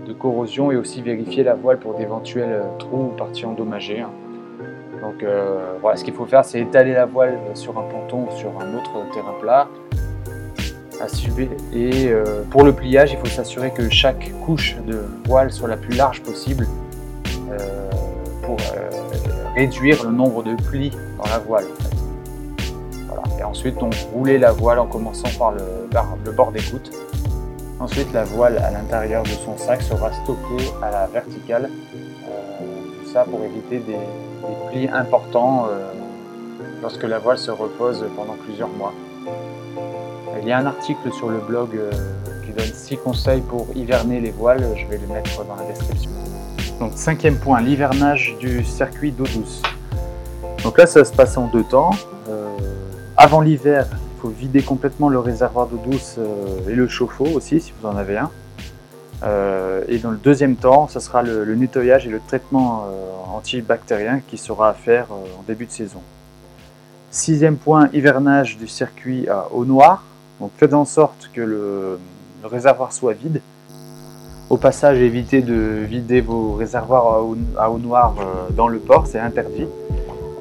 de, 0.06 0.12
corrosion 0.12 0.70
et 0.70 0.76
aussi 0.76 1.00
vérifier 1.00 1.42
la 1.42 1.54
voile 1.54 1.78
pour 1.78 1.94
d'éventuels 1.94 2.62
trous 2.78 3.12
ou 3.12 3.16
parties 3.16 3.46
endommagées. 3.46 4.00
Hein. 4.00 4.10
Donc 5.00 5.24
voilà, 5.80 5.96
ce 5.96 6.04
qu'il 6.04 6.12
faut 6.12 6.26
faire, 6.26 6.44
c'est 6.44 6.60
étaler 6.60 6.92
la 6.92 7.06
voile 7.06 7.38
sur 7.54 7.76
un 7.78 7.82
ponton 7.82 8.28
ou 8.28 8.36
sur 8.36 8.50
un 8.60 8.74
autre 8.74 8.92
terrain 9.14 9.34
plat. 9.40 9.68
Et 11.72 12.12
pour 12.50 12.62
le 12.62 12.72
pliage, 12.72 13.12
il 13.12 13.18
faut 13.18 13.26
s'assurer 13.26 13.70
que 13.70 13.88
chaque 13.88 14.30
couche 14.44 14.76
de 14.86 15.02
voile 15.26 15.50
soit 15.50 15.68
la 15.68 15.78
plus 15.78 15.96
large 15.96 16.22
possible 16.22 16.68
pour 18.42 18.58
réduire 19.56 20.04
le 20.04 20.10
nombre 20.10 20.42
de 20.42 20.54
plis 20.54 20.92
dans 21.18 21.28
la 21.30 21.38
voile. 21.38 21.64
Ensuite, 23.44 23.78
donc, 23.78 23.94
rouler 24.12 24.38
la 24.38 24.52
voile 24.52 24.78
en 24.78 24.86
commençant 24.86 25.28
par 25.38 25.52
le, 25.52 26.32
bord 26.32 26.52
d'écoute. 26.52 26.90
Ensuite, 27.80 28.12
la 28.12 28.24
voile 28.24 28.58
à 28.58 28.70
l'intérieur 28.70 29.22
de 29.22 29.28
son 29.28 29.56
sac 29.56 29.82
sera 29.82 30.12
stockée 30.12 30.70
à 30.82 30.90
la 30.90 31.06
verticale. 31.06 31.70
Euh, 32.24 33.02
tout 33.02 33.10
ça 33.10 33.24
pour 33.24 33.40
éviter 33.44 33.78
des, 33.78 33.98
plis 34.70 34.88
importants 34.88 35.66
euh, 35.70 35.92
lorsque 36.80 37.04
la 37.04 37.18
voile 37.18 37.38
se 37.38 37.50
repose 37.50 38.04
pendant 38.16 38.34
plusieurs 38.44 38.68
mois. 38.68 38.92
Il 40.40 40.48
y 40.48 40.52
a 40.52 40.58
un 40.58 40.66
article 40.66 41.12
sur 41.12 41.28
le 41.28 41.38
blog 41.38 41.70
euh, 41.74 41.90
qui 42.44 42.52
donne 42.52 42.72
6 42.72 42.96
conseils 42.98 43.40
pour 43.40 43.66
hiverner 43.74 44.20
les 44.20 44.30
voiles. 44.30 44.66
Je 44.76 44.86
vais 44.86 44.98
les 44.98 45.06
mettre 45.12 45.44
dans 45.44 45.54
la 45.54 45.64
description. 45.64 46.10
Donc 46.80 46.92
cinquième 46.96 47.36
point, 47.36 47.60
l'hivernage 47.60 48.34
du 48.40 48.64
circuit 48.64 49.12
d'eau 49.12 49.24
douce. 49.24 49.62
Donc 50.64 50.78
là, 50.78 50.86
ça 50.86 51.04
se 51.04 51.12
passe 51.12 51.36
en 51.36 51.46
deux 51.46 51.62
temps. 51.62 51.90
Euh, 53.22 53.24
avant 53.24 53.40
l'hiver, 53.40 53.86
il 53.90 54.20
faut 54.20 54.28
vider 54.28 54.62
complètement 54.62 55.08
le 55.08 55.18
réservoir 55.18 55.66
d'eau 55.66 55.80
douce 55.84 56.16
euh, 56.18 56.68
et 56.68 56.74
le 56.74 56.88
chauffe-eau 56.88 57.26
aussi, 57.34 57.60
si 57.60 57.72
vous 57.80 57.88
en 57.88 57.96
avez 57.96 58.18
un. 58.18 58.30
Euh, 59.22 59.82
et 59.88 59.98
dans 59.98 60.10
le 60.10 60.16
deuxième 60.16 60.56
temps, 60.56 60.88
ce 60.88 61.00
sera 61.00 61.22
le, 61.22 61.54
nettoyage 61.54 62.06
et 62.06 62.10
le 62.10 62.20
traitement 62.26 62.86
antibactérien 63.34 64.20
qui 64.26 64.36
sera 64.36 64.70
à 64.70 64.74
faire 64.74 65.06
en 65.12 65.42
début 65.46 65.66
de 65.66 65.70
saison. 65.70 66.02
Sixième 67.10 67.56
point, 67.56 67.88
hivernage 67.92 68.58
du 68.58 68.66
circuit 68.66 69.28
à 69.28 69.46
eau 69.52 69.64
noire. 69.64 70.02
Donc 70.40 70.50
faites 70.56 70.74
en 70.74 70.84
sorte 70.84 71.30
que 71.32 71.40
le 71.40 71.98
réservoir 72.44 72.92
soit 72.92 73.12
vide 73.12 73.40
au 74.52 74.58
passage, 74.58 74.98
évitez 74.98 75.40
de 75.40 75.54
vider 75.54 76.20
vos 76.20 76.52
réservoirs 76.52 77.06
à 77.56 77.70
eau, 77.70 77.78
noire 77.78 78.14
euh, 78.20 78.50
dans 78.54 78.68
le 78.68 78.78
port, 78.78 79.06
c'est 79.06 79.18
interdit. 79.18 79.66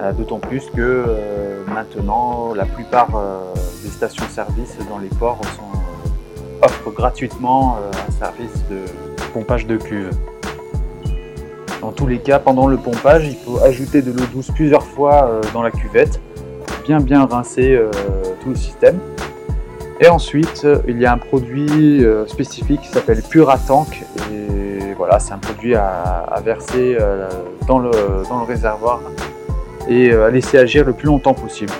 Euh, 0.01 0.12
d'autant 0.13 0.39
plus 0.39 0.65
que 0.72 0.79
euh, 0.79 1.63
maintenant, 1.67 2.53
la 2.55 2.65
plupart 2.65 3.10
des 3.84 3.89
stations-service 3.89 4.77
dans 4.89 4.98
les 4.98 5.10
ports 5.10 5.39
offrent 6.62 6.91
gratuitement 6.91 7.77
un 8.08 8.12
service 8.12 8.63
de 8.70 8.79
pompage 9.34 9.67
de 9.67 9.77
cuve. 9.77 10.12
Dans 11.81 11.91
tous 11.91 12.08
les 12.08 12.20
cas, 12.20 12.39
pendant 12.39 12.67
le 12.67 12.77
pompage, 12.77 13.27
il 13.27 13.36
faut 13.36 13.60
ajouter 13.60 14.01
de 14.01 14.12
l'eau 14.12 14.25
douce 14.34 14.51
plusieurs 14.53 14.84
fois 14.84 15.41
dans 15.53 15.63
la 15.63 15.72
cuvette 15.72 16.20
pour 16.67 16.86
bien 16.86 17.00
bien 17.00 17.25
rincer 17.25 17.79
tout 18.41 18.50
le 18.50 18.55
système. 18.55 19.00
Et 20.03 20.08
ensuite, 20.08 20.65
il 20.88 21.00
y 21.00 21.05
a 21.05 21.13
un 21.13 21.20
produit 21.20 22.03
euh, 22.03 22.25
spécifique 22.25 22.81
qui 22.81 22.88
s'appelle 22.88 23.22
Puratank. 23.22 24.03
Et 24.34 24.96
voilà, 24.98 25.20
c'est 25.20 25.34
un 25.34 25.38
produit 25.38 25.75
à, 25.75 26.41
verser 26.43 26.98
euh, 27.00 27.29
dans 27.67 27.77
le, 27.77 27.91
réservoir 28.48 29.00
et 29.88 30.12
euh, 30.12 30.28
à 30.28 30.30
laisser 30.30 30.58
agir 30.58 30.86
le 30.86 30.94
plus 30.94 31.08
longtemps 31.08 31.34
possible. 31.34 31.74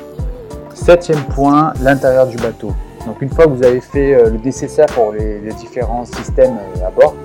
Septième 0.74 1.24
point, 1.24 1.74
l'intérieur 1.82 2.28
du 2.28 2.38
bateau. 2.38 2.74
Donc 3.06 3.22
une 3.22 3.30
fois 3.30 3.46
que 3.46 3.52
vous 3.52 3.64
avez 3.64 3.82
fait 3.82 4.14
le 4.30 4.38
nécessaire 4.38 4.86
pour 4.88 5.12
les, 5.12 5.40
différents 5.60 6.06
systèmes 6.06 6.58
à 6.86 6.90
bord, 6.92 7.16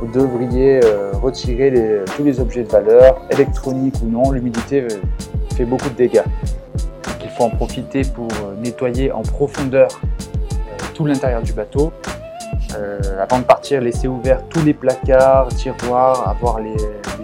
vous 0.00 0.06
devriez 0.12 0.80
retirer 1.22 1.72
tous 2.16 2.24
les 2.24 2.40
objets 2.40 2.62
de 2.62 2.68
valeur, 2.68 3.20
électroniques 3.30 3.96
ou 4.02 4.08
non. 4.10 4.30
L'humidité 4.30 4.86
fait 5.56 5.66
beaucoup 5.66 5.90
de 5.90 5.94
dégâts. 5.94 6.22
il 7.22 7.28
faut 7.30 7.44
en 7.44 7.50
profiter 7.50 8.02
pour 8.02 8.28
nettoyer 8.62 9.12
en 9.12 9.22
profondeur 9.22 9.88
l'intérieur 11.06 11.42
du 11.42 11.52
bateau. 11.52 11.92
Euh, 12.76 13.00
avant 13.20 13.38
de 13.38 13.44
partir, 13.44 13.80
laisser 13.80 14.08
ouvert 14.08 14.42
tous 14.48 14.64
les 14.64 14.74
placards, 14.74 15.48
tiroirs, 15.48 16.28
avoir 16.28 16.60
les, 16.60 16.76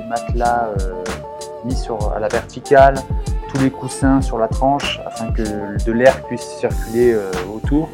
matelas 0.08 0.68
euh, 0.80 0.92
mis 1.66 1.76
sur, 1.76 2.12
à 2.12 2.18
la 2.18 2.28
verticale, 2.28 2.94
tous 3.52 3.60
les 3.60 3.70
coussins 3.70 4.22
sur 4.22 4.38
la 4.38 4.48
tranche 4.48 5.00
afin 5.06 5.30
que 5.32 5.42
de 5.84 5.92
l'air 5.92 6.22
puisse 6.24 6.42
circuler 6.58 7.12
euh, 7.12 7.30
autour. 7.54 7.88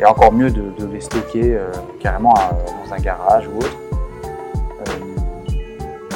Et 0.00 0.04
encore 0.04 0.32
mieux 0.32 0.50
de, 0.50 0.86
les 0.92 1.00
stocker 1.00 1.56
carrément 2.00 2.34
dans 2.34 2.94
un 2.94 2.98
garage 2.98 3.46
ou 3.46 3.58
autre. 3.58 3.76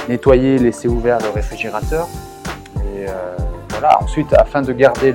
nettoyer, 0.08 0.58
laisser 0.58 0.88
ouvert 0.88 1.18
le 1.20 1.30
réfrigérateur. 1.30 2.08
Et 2.76 3.06
voilà, 3.70 4.02
ensuite, 4.02 4.34
afin 4.34 4.62
de 4.62 4.72
garder 4.72 5.14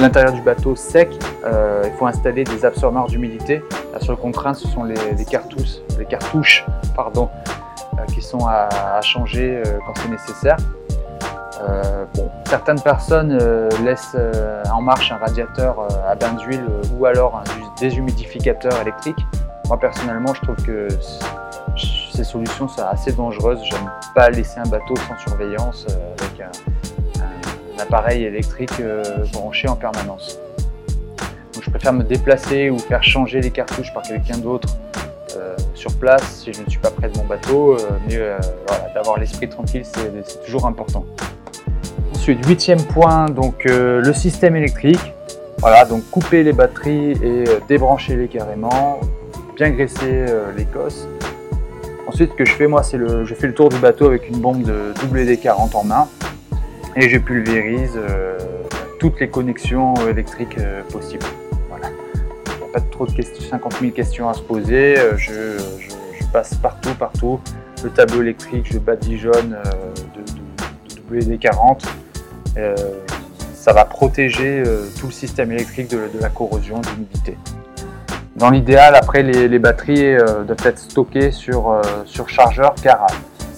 l'intérieur 0.00 0.32
du 0.32 0.40
bateau 0.40 0.74
sec, 0.74 1.08
euh, 1.44 1.82
il 1.84 1.92
faut 1.92 2.06
installer 2.06 2.44
des 2.44 2.64
absorbeurs 2.64 3.06
d'humidité. 3.06 3.62
La 3.92 4.00
seule 4.00 4.16
contrainte, 4.16 4.56
ce 4.56 4.68
sont 4.68 4.84
les, 4.84 4.96
cartouches, 5.24 5.78
les 5.98 6.04
cartouches 6.04 6.64
pardon, 6.96 7.28
euh, 7.43 7.43
qui 8.04 8.22
sont 8.22 8.46
à, 8.46 9.00
changer 9.02 9.62
euh, 9.64 9.78
quand 9.86 9.94
c'est 9.96 10.10
nécessaire. 10.10 10.56
certaines 12.46 12.80
personnes 12.80 13.38
laissent 13.84 14.16
en 14.70 14.82
marche 14.82 15.10
un 15.12 15.16
radiateur 15.16 15.74
à 16.06 16.14
bain 16.14 16.34
d'huile 16.34 16.66
ou 16.96 17.06
alors 17.06 17.36
un 17.36 17.44
déshumidificateur 17.80 18.72
électrique. 18.82 19.18
Moi 19.68 19.78
personnellement, 19.78 20.34
je 20.34 20.42
trouve 20.42 20.56
que 20.56 20.88
ces 22.12 22.24
solutions 22.24 22.68
sont 22.68 22.82
assez 22.82 23.12
dangereuses. 23.12 23.62
J'aime 23.64 23.90
pas 24.14 24.30
laisser 24.30 24.60
un 24.60 24.68
bateau 24.68 24.94
sans 24.96 25.16
surveillance 25.26 25.86
avec 26.18 26.40
un, 26.40 26.50
appareil 27.80 28.24
électrique 28.24 28.80
euh, 28.80 29.24
branché 29.32 29.68
en 29.68 29.76
permanence. 29.76 30.38
je 31.60 31.70
préfère 31.70 31.92
me 31.92 32.02
déplacer 32.02 32.70
ou 32.70 32.78
faire 32.78 33.02
changer 33.02 33.40
les 33.40 33.50
cartouches 33.50 33.92
par 33.92 34.02
quelqu'un 34.02 34.38
d'autre 34.38 34.68
euh, 34.93 34.93
sur 35.88 35.98
place 35.98 36.42
si 36.42 36.52
je 36.52 36.62
ne 36.62 36.68
suis 36.70 36.78
pas 36.78 36.90
près 36.90 37.08
de 37.08 37.16
mon 37.18 37.24
bateau, 37.24 37.74
euh, 37.74 37.78
mais 38.06 38.18
d'avoir 38.94 39.18
l'esprit 39.18 39.48
tranquille, 39.48 39.82
c'est 39.84 40.44
toujours 40.44 40.66
important. 40.66 41.04
Ensuite, 42.14 42.44
huitième 42.46 42.82
point, 42.82 43.26
donc 43.26 43.64
le 43.64 44.12
système 44.12 44.56
électrique. 44.56 45.12
Voilà, 45.58 45.84
donc 45.84 46.02
couper 46.10 46.42
les 46.42 46.52
batteries 46.52 47.12
et 47.22 47.44
débrancher-les 47.68 48.28
carrément, 48.28 48.98
bien 49.56 49.70
graisser 49.70 50.24
les 50.56 50.64
cosses. 50.64 51.06
Ensuite, 52.06 52.32
ce 52.32 52.36
que 52.36 52.44
je 52.44 52.52
fais 52.52 52.66
moi, 52.66 52.82
c'est 52.82 52.98
le, 52.98 53.24
je 53.24 53.34
fais 53.34 53.46
le 53.46 53.54
tour 53.54 53.68
du 53.70 53.78
bateau 53.78 54.06
avec 54.06 54.28
une 54.28 54.38
bombe 54.38 54.62
de 54.62 54.92
WD-40 55.12 55.74
en 55.74 55.84
main 55.84 56.08
et 56.96 57.08
je 57.08 57.18
pulvérise 57.18 57.96
euh, 57.96 58.38
toutes 58.98 59.20
les 59.20 59.28
connexions 59.28 59.94
électriques 60.08 60.58
euh, 60.58 60.82
possibles. 60.92 61.26
Pas 62.74 62.80
trop 62.80 63.06
de 63.06 63.12
questions, 63.12 63.48
50 63.50 63.76
000 63.80 63.92
questions 63.92 64.28
à 64.28 64.34
se 64.34 64.42
poser. 64.42 64.98
Euh, 64.98 65.16
je, 65.16 66.24
passe 66.32 66.54
partout, 66.54 66.92
partout. 66.98 67.40
Le 67.84 67.90
tableau 67.90 68.20
électrique, 68.22 68.66
je 68.68 68.78
badigeonne 68.78 69.56
de, 70.16 71.16
de, 71.16 71.24
WD-40. 71.24 71.84
ça 73.54 73.72
va 73.72 73.84
protéger 73.84 74.64
tout 74.98 75.06
le 75.06 75.12
système 75.12 75.52
électrique 75.52 75.90
de, 75.90 76.18
la 76.20 76.28
corrosion, 76.28 76.80
de 76.80 76.88
l'humidité. 76.88 77.36
Dans 78.34 78.50
l'idéal, 78.50 78.96
après, 78.96 79.22
les, 79.22 79.58
batteries 79.60 80.16
doivent 80.16 80.66
être 80.66 80.80
stockées 80.80 81.30
sur, 81.30 81.80
sur 82.04 82.28
chargeur 82.28 82.74
car 82.82 83.06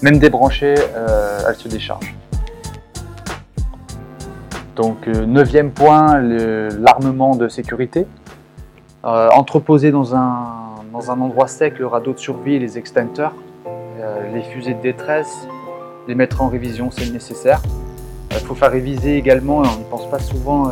même 0.03 0.19
débranchées, 0.19 0.75
elles 0.75 1.55
se 1.55 1.67
déchargent. 1.67 2.13
Donc, 4.77 5.07
euh, 5.07 5.25
neuvième 5.25 5.71
point, 5.71 6.21
l'armement 6.21 7.35
de 7.35 7.47
sécurité. 7.47 8.05
Euh, 9.07 9.29
entreposer 9.29 9.91
dans 9.91 10.15
un, 10.15 10.75
dans 10.91 11.11
un 11.11 11.21
endroit 11.21 11.47
sec 11.47 11.79
le 11.79 11.87
radeau 11.87 12.13
de 12.13 12.17
survie 12.17 12.55
et 12.55 12.59
les 12.59 12.77
extincteurs, 12.77 13.33
euh, 13.65 14.33
les 14.33 14.41
fusées 14.41 14.73
de 14.73 14.81
détresse, 14.81 15.47
les 16.07 16.15
mettre 16.15 16.41
en 16.41 16.49
révision 16.49 16.91
c'est 16.91 17.09
nécessaire. 17.09 17.61
Il 18.31 18.45
faut 18.45 18.55
faire 18.55 18.71
réviser 18.71 19.15
également, 19.15 19.57
on 19.59 19.61
ne 19.61 19.83
pense 19.89 20.09
pas 20.09 20.19
souvent, 20.19 20.71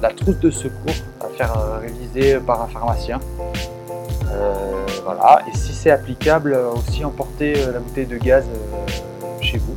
la 0.00 0.10
trousse 0.10 0.38
de 0.38 0.50
secours 0.50 0.94
à 1.20 1.28
faire 1.28 1.54
réviser 1.80 2.38
par 2.38 2.62
un 2.62 2.66
pharmacien. 2.66 3.18
voilà. 5.04 5.40
Et 5.48 5.56
si 5.56 5.72
c'est 5.72 5.90
applicable, 5.90 6.56
aussi 6.76 7.04
emporter 7.04 7.54
la 7.54 7.80
bouteille 7.80 8.06
de 8.06 8.16
gaz 8.16 8.44
chez 9.40 9.58
vous. 9.58 9.74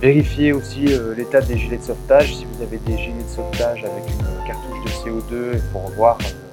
Vérifiez 0.00 0.52
aussi 0.52 0.84
euh, 0.88 1.14
l'état 1.14 1.40
des 1.40 1.56
gilets 1.56 1.78
de 1.78 1.82
sauvetage, 1.82 2.36
si 2.36 2.44
vous 2.44 2.62
avez 2.62 2.76
des 2.76 2.98
gilets 2.98 3.22
de 3.22 3.34
sauvetage 3.34 3.82
avec 3.82 4.04
une 4.10 4.46
cartouche 4.46 4.84
de 4.84 4.90
CO2 4.90 5.60
pour 5.72 5.90
voir 5.96 6.18
euh, 6.20 6.45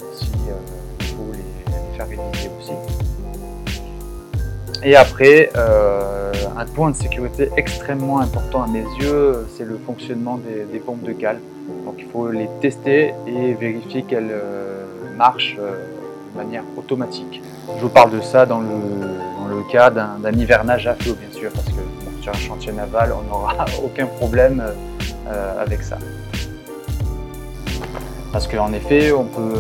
Et 4.84 4.96
après, 4.96 5.50
un 5.56 6.66
point 6.66 6.92
de 6.92 6.96
sécurité 6.96 7.50
extrêmement 7.58 8.20
important 8.20 8.64
à 8.64 8.68
mes 8.68 8.84
yeux, 9.00 9.48
c'est 9.56 9.66
le 9.66 9.78
fonctionnement 9.78 10.38
des, 10.38 10.80
pompes 10.80 11.04
de 11.04 11.14
cale. 11.14 11.40
Donc 11.86 11.96
il 12.00 12.06
faut 12.06 12.30
les 12.30 12.50
tester 12.62 13.14
et 13.28 13.54
vérifier 13.54 14.04
qu'elles 14.04 14.34
marchent 15.18 15.56
de 15.58 16.38
manière 16.38 16.64
automatique. 16.78 17.42
Je 17.78 17.82
vous 17.82 17.90
parle 17.90 18.12
de 18.12 18.22
ça 18.22 18.46
dans 18.46 18.60
le, 18.60 18.68
dans 18.68 19.48
le 19.48 19.64
cas 19.72 19.90
d'un 19.90 20.32
hivernage 20.34 20.88
à 20.88 20.96
flot, 20.96 21.14
bien 21.14 21.32
sûr, 21.32 21.52
parce 21.52 21.68
que 21.68 22.22
sur 22.22 22.34
un 22.34 22.38
chantier 22.38 22.74
naval, 22.74 23.14
on 23.18 23.30
n'aura 23.30 23.66
aucun 23.84 24.08
problème 24.08 24.64
avec 25.60 25.84
ça. 25.84 25.98
Parce 28.34 28.48
qu'en 28.48 28.74
effet, 28.74 29.12
on 29.12 29.26
peut 29.26 29.54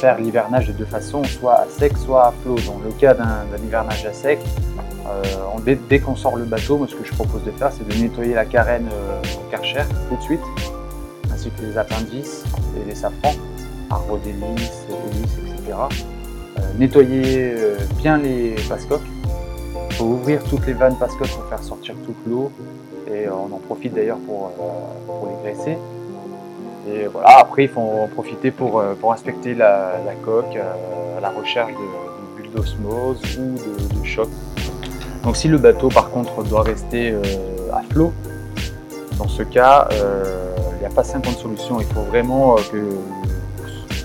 faire 0.00 0.18
l'hivernage 0.18 0.66
de 0.66 0.72
deux 0.72 0.86
façons, 0.86 1.22
soit 1.24 1.60
à 1.60 1.66
sec, 1.68 1.92
soit 1.98 2.28
à 2.28 2.32
flot. 2.42 2.56
Dans 2.66 2.80
le 2.82 2.90
cas 2.92 3.12
d'un 3.12 3.44
hivernage 3.62 4.06
à 4.06 4.14
sec, 4.14 4.38
euh, 5.06 5.74
dès, 5.88 5.98
qu'on 5.98 6.16
sort 6.16 6.36
le 6.36 6.44
bateau, 6.44 6.78
moi, 6.78 6.86
ce 6.88 6.94
que 6.94 7.04
je 7.04 7.12
propose 7.12 7.44
de 7.44 7.50
faire, 7.50 7.70
c'est 7.70 7.86
de 7.86 8.02
nettoyer 8.02 8.34
la 8.34 8.46
carène 8.46 8.88
euh, 8.90 9.20
au 9.36 9.50
karcher 9.50 9.82
tout 10.08 10.16
de 10.16 10.22
suite, 10.22 10.40
ainsi 11.30 11.50
que 11.50 11.62
les 11.62 11.76
appendices 11.76 12.44
et 12.76 12.88
les 12.88 12.94
safrans, 12.94 13.34
arbres 13.90 14.18
d'hélice, 14.18 14.86
hélices, 14.88 15.36
etc. 15.38 15.76
Euh, 16.58 16.60
nettoyer 16.78 17.54
bien 17.98 18.16
les 18.16 18.56
pascoques. 18.68 19.06
Il 19.90 19.96
faut 19.96 20.04
ouvrir 20.04 20.42
toutes 20.44 20.66
les 20.66 20.72
vannes 20.72 20.96
pascoques 20.98 21.28
pour 21.28 21.44
faire 21.44 21.62
sortir 21.62 21.94
toute 22.06 22.16
l'eau 22.26 22.50
et 23.12 23.28
on 23.28 23.54
en 23.54 23.58
profite 23.58 23.92
d'ailleurs 23.92 24.18
pour, 24.18 24.50
les 25.28 25.52
graisser. 25.52 25.76
Et 26.88 27.06
voilà, 27.06 27.38
après 27.38 27.64
il 27.64 27.68
faut 27.68 27.80
en 27.80 28.08
profiter 28.08 28.50
pour, 28.50 28.82
inspecter 29.12 29.54
la, 29.54 29.92
coque 30.24 30.56
à 30.56 31.20
la 31.20 31.30
recherche 31.30 31.72
de, 31.72 32.36
bulles 32.36 32.52
d'osmose 32.52 33.20
ou 33.38 33.54
de, 33.54 34.00
de 34.00 34.04
choc 34.04 34.28
donc 35.22 35.36
si 35.36 35.48
le 35.48 35.58
bateau 35.58 35.88
par 35.88 36.10
contre 36.10 36.42
doit 36.44 36.62
rester 36.62 37.10
euh, 37.10 37.22
à 37.72 37.82
flot, 37.90 38.12
dans 39.18 39.28
ce 39.28 39.42
cas, 39.42 39.88
euh, 39.92 40.54
il 40.76 40.78
n'y 40.80 40.86
a 40.86 40.94
pas 40.94 41.04
50 41.04 41.36
solutions. 41.36 41.78
Il 41.80 41.86
faut 41.86 42.02
vraiment 42.02 42.56
euh, 42.56 42.60
que 42.72 42.96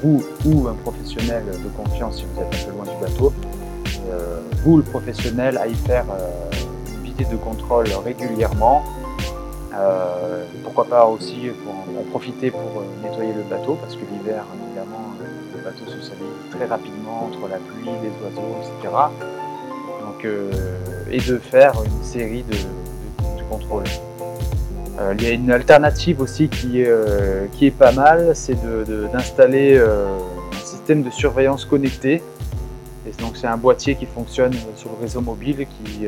vous 0.04 0.24
ou 0.46 0.68
un 0.68 0.74
professionnel 0.74 1.44
de 1.46 1.84
confiance, 1.84 2.18
si 2.18 2.26
vous 2.26 2.42
êtes 2.42 2.48
un 2.48 2.70
peu 2.70 2.76
loin 2.76 2.86
du 2.86 3.02
bateau, 3.02 3.34
vous 4.64 4.78
le 4.78 4.84
professionnel 4.84 5.58
aille 5.58 5.76
faire 5.76 6.06
une 6.88 7.04
visite 7.04 7.30
de 7.32 7.38
contrôle 7.38 7.86
régulièrement. 8.04 8.84
pourquoi 10.64 10.86
pas 10.86 11.06
aussi 11.06 11.52
en, 12.00 12.04
profiter 12.12 12.52
pour 12.52 12.84
nettoyer 13.04 13.34
le 13.34 13.44
bateau 13.44 13.78
parce 13.82 13.96
que 13.96 14.02
l'hiver, 14.12 14.46
évidemment, 14.68 15.14
le 15.20 15.64
bateau 15.64 15.86
se 15.86 16.02
salit 16.02 16.22
très 16.52 16.66
rapidement 16.66 17.26
entre 17.26 17.48
la 17.50 17.58
pluie, 17.58 17.90
les 18.04 18.26
oiseaux, 18.26 18.56
etc. 18.62 18.94
Donc, 20.02 20.28
et 21.12 21.18
de 21.18 21.38
faire 21.38 21.74
une 21.84 22.04
série 22.04 22.44
de, 22.44 22.56
contrôles. 23.50 23.84
Euh, 25.00 25.14
il 25.18 25.24
y 25.24 25.28
a 25.28 25.32
une 25.32 25.52
alternative 25.52 26.22
aussi 26.22 26.48
qui 26.48 26.82
est, 26.82 26.88
euh, 26.88 27.48
pas 27.78 27.92
mal, 27.92 28.32
c'est 28.34 28.58
d'installer 29.12 29.76
euh, 29.76 30.08
un 30.54 30.66
système 30.66 31.04
de 31.04 31.10
surveillance 31.10 31.66
connecté. 31.66 32.24
Et 33.08 33.22
donc 33.22 33.38
c'est 33.38 33.48
un 33.48 33.58
boîtier 33.58 33.96
qui 33.96 34.06
fonctionne 34.06 34.54
sur 34.76 34.90
le 34.90 35.02
réseau 35.02 35.22
mobile 35.22 35.68
qui, 35.68 36.08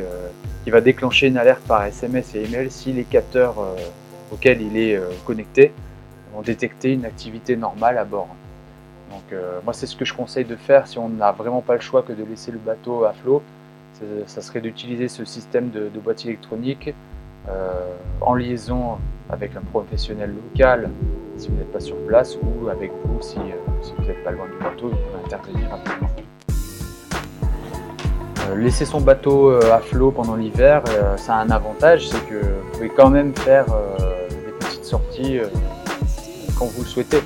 qui 0.63 0.69
va 0.71 0.81
déclencher 0.81 1.27
une 1.27 1.37
alerte 1.37 1.61
par 1.67 1.85
SMS 1.85 2.33
et 2.33 2.43
email 2.43 2.71
si 2.71 2.91
les 2.91 3.03
capteurs 3.03 3.55
auxquels 4.31 4.61
il 4.61 4.77
est 4.77 4.99
connecté 5.25 5.71
vont 6.33 6.41
détecter 6.41 6.93
une 6.93 7.05
activité 7.05 7.55
normale 7.55 7.97
à 7.97 8.05
bord. 8.05 8.29
Donc 9.11 9.39
moi 9.63 9.73
c'est 9.73 9.85
ce 9.85 9.95
que 9.95 10.05
je 10.05 10.13
conseille 10.13 10.45
de 10.45 10.55
faire 10.55 10.87
si 10.87 10.97
on 10.97 11.09
n'a 11.09 11.31
vraiment 11.31 11.61
pas 11.61 11.75
le 11.75 11.81
choix 11.81 12.03
que 12.03 12.13
de 12.13 12.23
laisser 12.23 12.51
le 12.51 12.59
bateau 12.59 13.05
à 13.05 13.13
flot 13.13 13.41
ça 14.25 14.41
serait 14.41 14.61
d'utiliser 14.61 15.07
ce 15.07 15.25
système 15.25 15.69
de, 15.69 15.89
boîtier 15.99 16.31
électronique 16.31 16.93
euh, 17.49 17.93
en 18.21 18.35
liaison 18.35 18.97
avec 19.29 19.55
un 19.55 19.61
professionnel 19.61 20.33
local 20.33 20.89
si 21.37 21.49
vous 21.49 21.55
n'êtes 21.55 21.71
pas 21.71 21.79
sur 21.79 21.95
place 22.07 22.37
ou 22.41 22.69
avec 22.69 22.91
vous 23.05 23.21
si, 23.21 23.37
euh, 23.37 23.91
vous 23.97 24.05
n'êtes 24.05 24.23
pas 24.23 24.31
loin 24.31 24.45
du 24.47 24.63
bateau, 24.63 24.89
vous 24.89 24.95
pouvez 24.95 25.25
intervenir 25.25 25.69
rapidement. 25.69 26.09
Euh, 28.49 28.55
laisser 28.55 28.85
son 28.85 29.01
bateau 29.01 29.51
à 29.51 29.79
flot 29.79 30.11
pendant 30.11 30.35
l'hiver, 30.35 30.83
ça 31.17 31.35
a 31.35 31.41
un 31.43 31.51
avantage, 31.51 32.07
c'est 32.07 32.25
que 32.27 32.35
vous 32.35 32.71
pouvez 32.73 32.89
quand 32.89 33.09
même 33.09 33.35
faire 33.35 33.65
petites 34.87 34.91
sorties 34.91 35.39
quand 36.57 36.65
vous 36.65 36.83
le 36.83 36.87
souhaitez. 36.87 37.21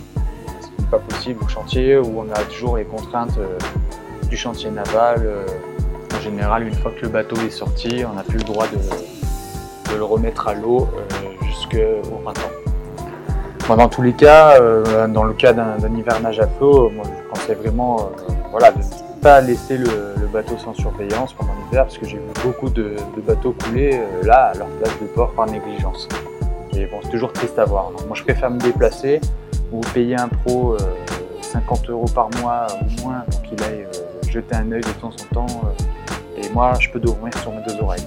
Ce 0.62 0.82
n'est 0.82 0.90
pas 0.90 1.00
possible 1.00 1.44
au 1.44 1.48
chantier 1.48 1.98
où 1.98 2.20
on 2.20 2.32
a 2.32 2.44
toujours 2.44 2.78
les 2.78 2.86
contraintes 2.86 3.40
du 4.30 4.38
chantier 4.38 4.72
naval, 4.72 5.28
en 6.22 6.22
général, 6.22 6.68
une 6.68 6.76
fois 6.76 6.92
que 6.92 7.02
le 7.02 7.10
bateau 7.10 7.36
est 7.48 7.50
sorti, 7.50 8.04
on 8.10 8.16
n'a 8.16 8.24
plus 8.24 8.38
le 8.38 8.44
droit 8.44 8.66
de, 8.68 9.98
le 9.98 10.04
remettre 10.04 10.48
à 10.48 10.54
l'eau 10.54 10.88
euh, 10.96 11.46
jusqu'au 11.46 12.20
printemps. 12.24 13.76
dans 13.76 13.90
tous 13.90 14.02
les 14.02 14.14
cas, 14.14 14.62
euh, 14.62 15.08
dans 15.08 15.24
le 15.24 15.34
cas 15.34 15.52
d'un 15.54 15.96
hivernage 15.96 16.40
à 16.40 16.48
flot, 16.48 16.90
moi 16.90 17.06
je 17.06 17.30
conseille 17.30 17.56
vraiment 17.56 18.00
euh, 18.00 18.34
voilà, 18.52 18.72
de 18.72 18.78
ne 18.78 19.22
pas 19.22 19.42
laisser 19.42 19.78
le, 19.78 20.16
bateau 20.32 20.58
sans 20.58 20.74
surveillance 20.74 21.34
pendant 21.34 21.52
l'hiver 21.66 21.84
parce 21.84 21.98
que 21.98 22.06
j'ai 22.06 22.16
vu 22.16 22.24
beaucoup 22.42 22.70
de, 22.70 22.96
bateaux 23.28 23.54
couler 23.66 24.00
là 24.24 24.52
à 24.54 24.54
leur 24.54 24.68
place 24.68 24.94
de 25.02 25.08
port 25.08 25.32
par 25.32 25.46
négligence. 25.48 26.08
Et 26.76 26.86
bon, 26.86 27.00
c'est 27.04 27.10
toujours 27.10 27.34
triste 27.34 27.60
à 27.60 27.66
voir. 27.66 27.92
moi 28.08 28.16
je 28.16 28.24
préfère 28.24 28.50
me 28.50 28.60
déplacer 28.60 29.20
ou 29.72 29.82
payer 29.94 30.16
un 30.16 30.28
pro 30.28 30.78
50 31.42 31.90
euros 31.90 32.06
par 32.14 32.30
mois 32.42 32.68
ou 32.82 33.02
moins 33.04 33.24
pour 33.30 33.42
qu'il 33.44 33.62
aille 33.64 33.88
jeter 34.30 34.56
un 34.56 34.72
œil 34.72 34.82
de 34.82 35.02
temps 35.02 35.10
en 35.10 35.34
temps 35.34 35.62
et 36.38 36.50
moi 36.54 36.74
je 36.80 36.90
peux 36.90 37.00
dormir 37.00 37.34
sur 37.42 37.52
mes 37.52 37.62
deux 37.68 37.82
oreilles. 37.82 38.06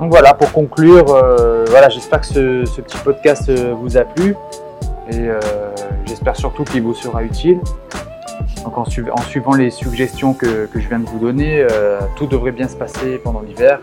Donc 0.00 0.10
voilà, 0.10 0.32
pour 0.32 0.50
conclure, 0.50 1.14
euh, 1.14 1.66
voilà, 1.68 1.90
j'espère 1.90 2.22
que 2.22 2.26
ce, 2.26 2.80
petit 2.80 2.96
podcast 3.04 3.50
euh, 3.50 3.74
vous 3.74 3.98
a 3.98 4.04
plu 4.04 4.34
et 5.10 5.28
euh, 5.28 5.38
j'espère 6.06 6.36
surtout 6.36 6.64
qu'il 6.64 6.82
vous 6.82 6.94
sera 6.94 7.22
utile. 7.22 7.60
Donc 8.64 8.78
en, 8.78 8.86
suivant 8.86 9.54
les 9.54 9.70
suggestions 9.70 10.32
que, 10.32 10.68
je 10.74 10.88
viens 10.88 11.00
de 11.00 11.06
vous 11.06 11.18
donner, 11.18 11.66
tout 12.16 12.26
devrait 12.26 12.52
bien 12.52 12.68
se 12.68 12.76
passer 12.76 13.18
pendant 13.24 13.40
l'hiver. 13.40 13.80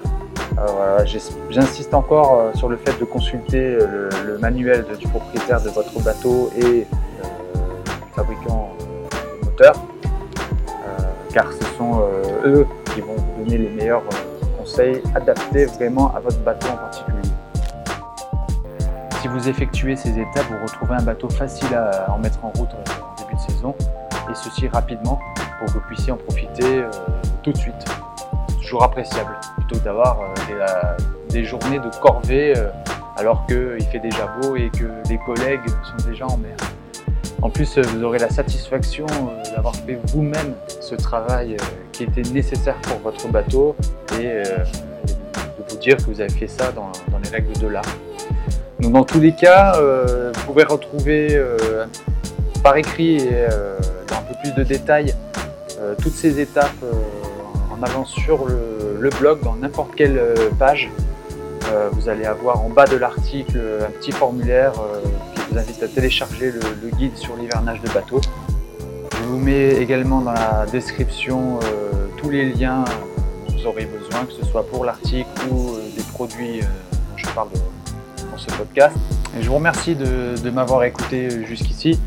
J'insiste 1.50 1.94
encore 1.94 2.52
sur 2.56 2.68
le 2.68 2.78
fait 2.78 3.00
de 3.00 3.06
consulter 3.06 3.78
le, 3.78 4.38
manuel 4.40 4.86
du 5.00 5.08
propriétaire 5.08 5.62
de 5.62 5.70
votre 5.70 6.00
bateau 6.02 6.50
et 6.58 6.86
du 6.86 8.14
fabricant 8.16 8.72
de 9.42 9.46
moteur, 9.46 9.74
car 11.32 11.52
ce 11.54 11.66
sont 11.78 12.02
eux 12.46 12.66
vont 13.02 13.16
vous 13.16 13.44
donner 13.44 13.58
les 13.58 13.70
meilleurs 13.70 14.04
euh, 14.04 14.46
conseils 14.58 15.02
adaptés 15.16 15.66
vraiment 15.66 16.14
à 16.16 16.20
votre 16.20 16.40
bateau 16.40 16.68
en 16.68 16.78
particulier. 16.78 17.18
Si 19.22 19.28
vous 19.28 19.50
effectuez 19.50 19.96
ces 19.96 20.12
étapes, 20.12 20.46
vous 20.50 20.66
retrouvez 20.66 20.96
un 20.96 21.04
bateau 21.04 21.30
facile 21.30 21.74
à 21.74 22.12
en 22.12 22.20
mettre 22.20 22.44
en 22.44 22.50
route 22.50 22.70
en 22.74 23.24
début 23.24 23.36
de 23.36 23.52
saison 23.52 23.76
et 24.30 24.36
ceci 24.36 24.68
rapidement 24.68 25.20
pour 25.60 25.68
que 25.68 25.74
vous 25.74 25.82
puissiez 25.88 26.12
en 26.12 26.18
profiter 26.18 26.80
euh, 26.80 26.90
tout 27.44 27.52
de 27.52 27.58
suite. 27.58 27.86
Toujours 28.62 28.84
appréciable 28.84 29.36
plutôt 29.68 29.84
d'avoir 29.84 30.20
euh, 30.22 30.98
des, 31.30 31.44
journées 31.44 31.80
de 31.80 31.90
corvée 32.02 32.54
alors 33.18 33.46
qu'il 33.48 33.86
fait 33.92 34.00
déjà 34.00 34.28
beau 34.42 34.56
et 34.56 34.70
que 34.70 34.86
les 35.10 35.18
collègues 35.20 35.68
sont 35.84 36.10
déjà 36.10 36.26
en 36.26 36.38
mer. 36.38 36.56
En 37.42 37.50
plus, 37.50 37.78
vous 37.78 38.04
aurez 38.04 38.20
la 38.20 38.30
satisfaction 38.30 39.06
d'avoir 39.56 39.76
fait 39.76 40.00
vous-même 40.08 40.54
ce 40.80 40.96
travail 40.96 41.58
qui 41.92 42.04
était 42.04 42.24
nécessaire 42.32 42.76
pour 42.82 42.98
votre 43.00 43.28
bateau 43.28 43.76
et 44.20 44.26
euh, 44.26 44.44
de 45.06 45.64
vous 45.70 45.78
dire 45.78 45.98
que 45.98 46.04
vous 46.04 46.22
avez 46.22 46.30
fait 46.30 46.48
ça 46.48 46.72
dans, 46.72 46.92
les 47.24 47.30
règles 47.30 47.54
de 47.60 47.68
l'art. 47.68 47.84
Donc 48.80 48.94
dans 48.94 49.04
tous 49.04 49.20
les 49.20 49.34
cas, 49.34 49.76
euh, 49.76 50.32
vous 50.34 50.46
pouvez 50.46 50.64
retrouver 50.64 51.36
euh, 51.36 51.86
par 52.64 52.78
écrit 52.78 53.18
et 53.18 53.48
dans 54.08 54.16
un 54.16 54.22
peu 54.22 54.36
plus 54.42 54.54
de 54.54 54.64
détails 54.64 55.14
toutes 56.02 56.14
ces 56.14 56.40
étapes 56.40 56.84
en 57.72 57.82
avance 57.84 58.10
sur 58.10 58.46
le, 58.48 58.77
blog 59.20 59.42
dans 59.42 59.56
n'importe 59.56 59.96
quelle 59.96 60.20
page. 60.60 60.90
vous 61.92 62.10
allez 62.10 62.26
avoir 62.26 62.62
en 62.62 62.70
bas 62.70 62.86
de 62.86 62.98
l'article 62.98 63.60
un 63.82 63.92
petit 63.92 64.12
formulaire 64.12 64.74
qui 65.36 65.42
vous 65.50 65.58
invite 65.58 65.84
à 65.84 65.88
télécharger 65.88 66.52
le, 66.52 66.90
guide 66.98 67.16
sur 67.16 67.36
l'hivernage 67.36 67.82
de 67.82 67.90
bateau. 67.90 68.22
Je 68.80 69.24
vous 69.28 69.38
mets 69.38 69.76
également 69.76 70.22
dans 70.22 70.32
la 70.32 70.66
description 70.72 71.60
tous 72.18 72.30
les 72.30 72.46
liens 72.52 72.84
dont 72.84 73.56
vous 73.56 73.68
aurez 73.68 73.86
besoin, 73.86 74.26
que 74.26 74.34
ce 74.34 74.44
soit 74.46 74.68
pour 74.68 74.84
l'article 74.84 75.30
ou 75.52 75.76
euh, 75.76 75.82
des 75.96 76.04
produits 76.04 76.60
euh, 76.60 76.64
dont 76.64 77.18
je 77.18 77.26
parle 77.28 77.50
dans 78.32 78.38
ce 78.38 78.48
podcast. 78.48 78.98
Et 79.38 79.44
je 79.44 79.48
vous 79.48 79.56
remercie 79.56 79.96
de, 79.96 80.50
m'avoir 80.50 80.84
écouté 80.84 81.46
jusqu'ici. 81.46 82.00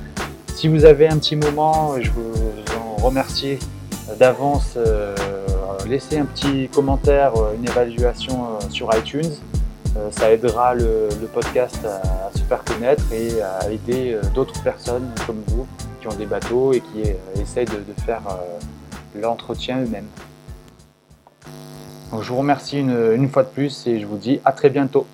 Si 0.54 0.68
vous 0.68 0.84
avez 0.84 1.08
un 1.08 1.18
petit 1.18 1.36
moment, 1.36 2.00
je 2.00 2.10
vous 2.10 2.34
en 2.76 3.02
remercie 3.02 3.58
d'avance. 4.18 4.74
Euh, 4.76 5.14
laissez 5.90 6.18
un 6.18 6.24
petit 6.24 6.68
commentaire, 6.68 7.32
une 7.56 7.68
évaluation 7.68 8.60
sur 8.70 8.88
iTunes. 8.96 9.32
ça 10.12 10.30
aidera 10.32 10.74
le, 10.74 11.08
podcast 11.34 11.78
à, 11.84 12.30
se 12.36 12.42
faire 12.44 12.62
connaître 12.62 13.02
et 13.12 13.42
à 13.42 13.68
aider 13.70 14.16
d'autres 14.32 14.62
personnes 14.62 15.10
comme 15.26 15.42
vous 15.48 15.66
qui 16.00 16.06
ont 16.06 16.14
des 16.14 16.26
bateaux 16.26 16.72
et 16.72 16.80
qui 16.80 17.02
essayent 17.40 17.66
de, 17.66 18.02
faire 18.04 18.22
l'entretien 19.20 19.80
eux-mêmes. 19.80 20.06
je 22.20 22.28
vous 22.28 22.38
remercie 22.38 22.78
une 22.78 23.28
fois 23.28 23.42
de 23.42 23.48
plus 23.48 23.86
et 23.88 23.98
je 23.98 24.06
vous 24.06 24.16
dis 24.16 24.40
à 24.44 24.52
très 24.52 24.70
bientôt. 24.70 25.06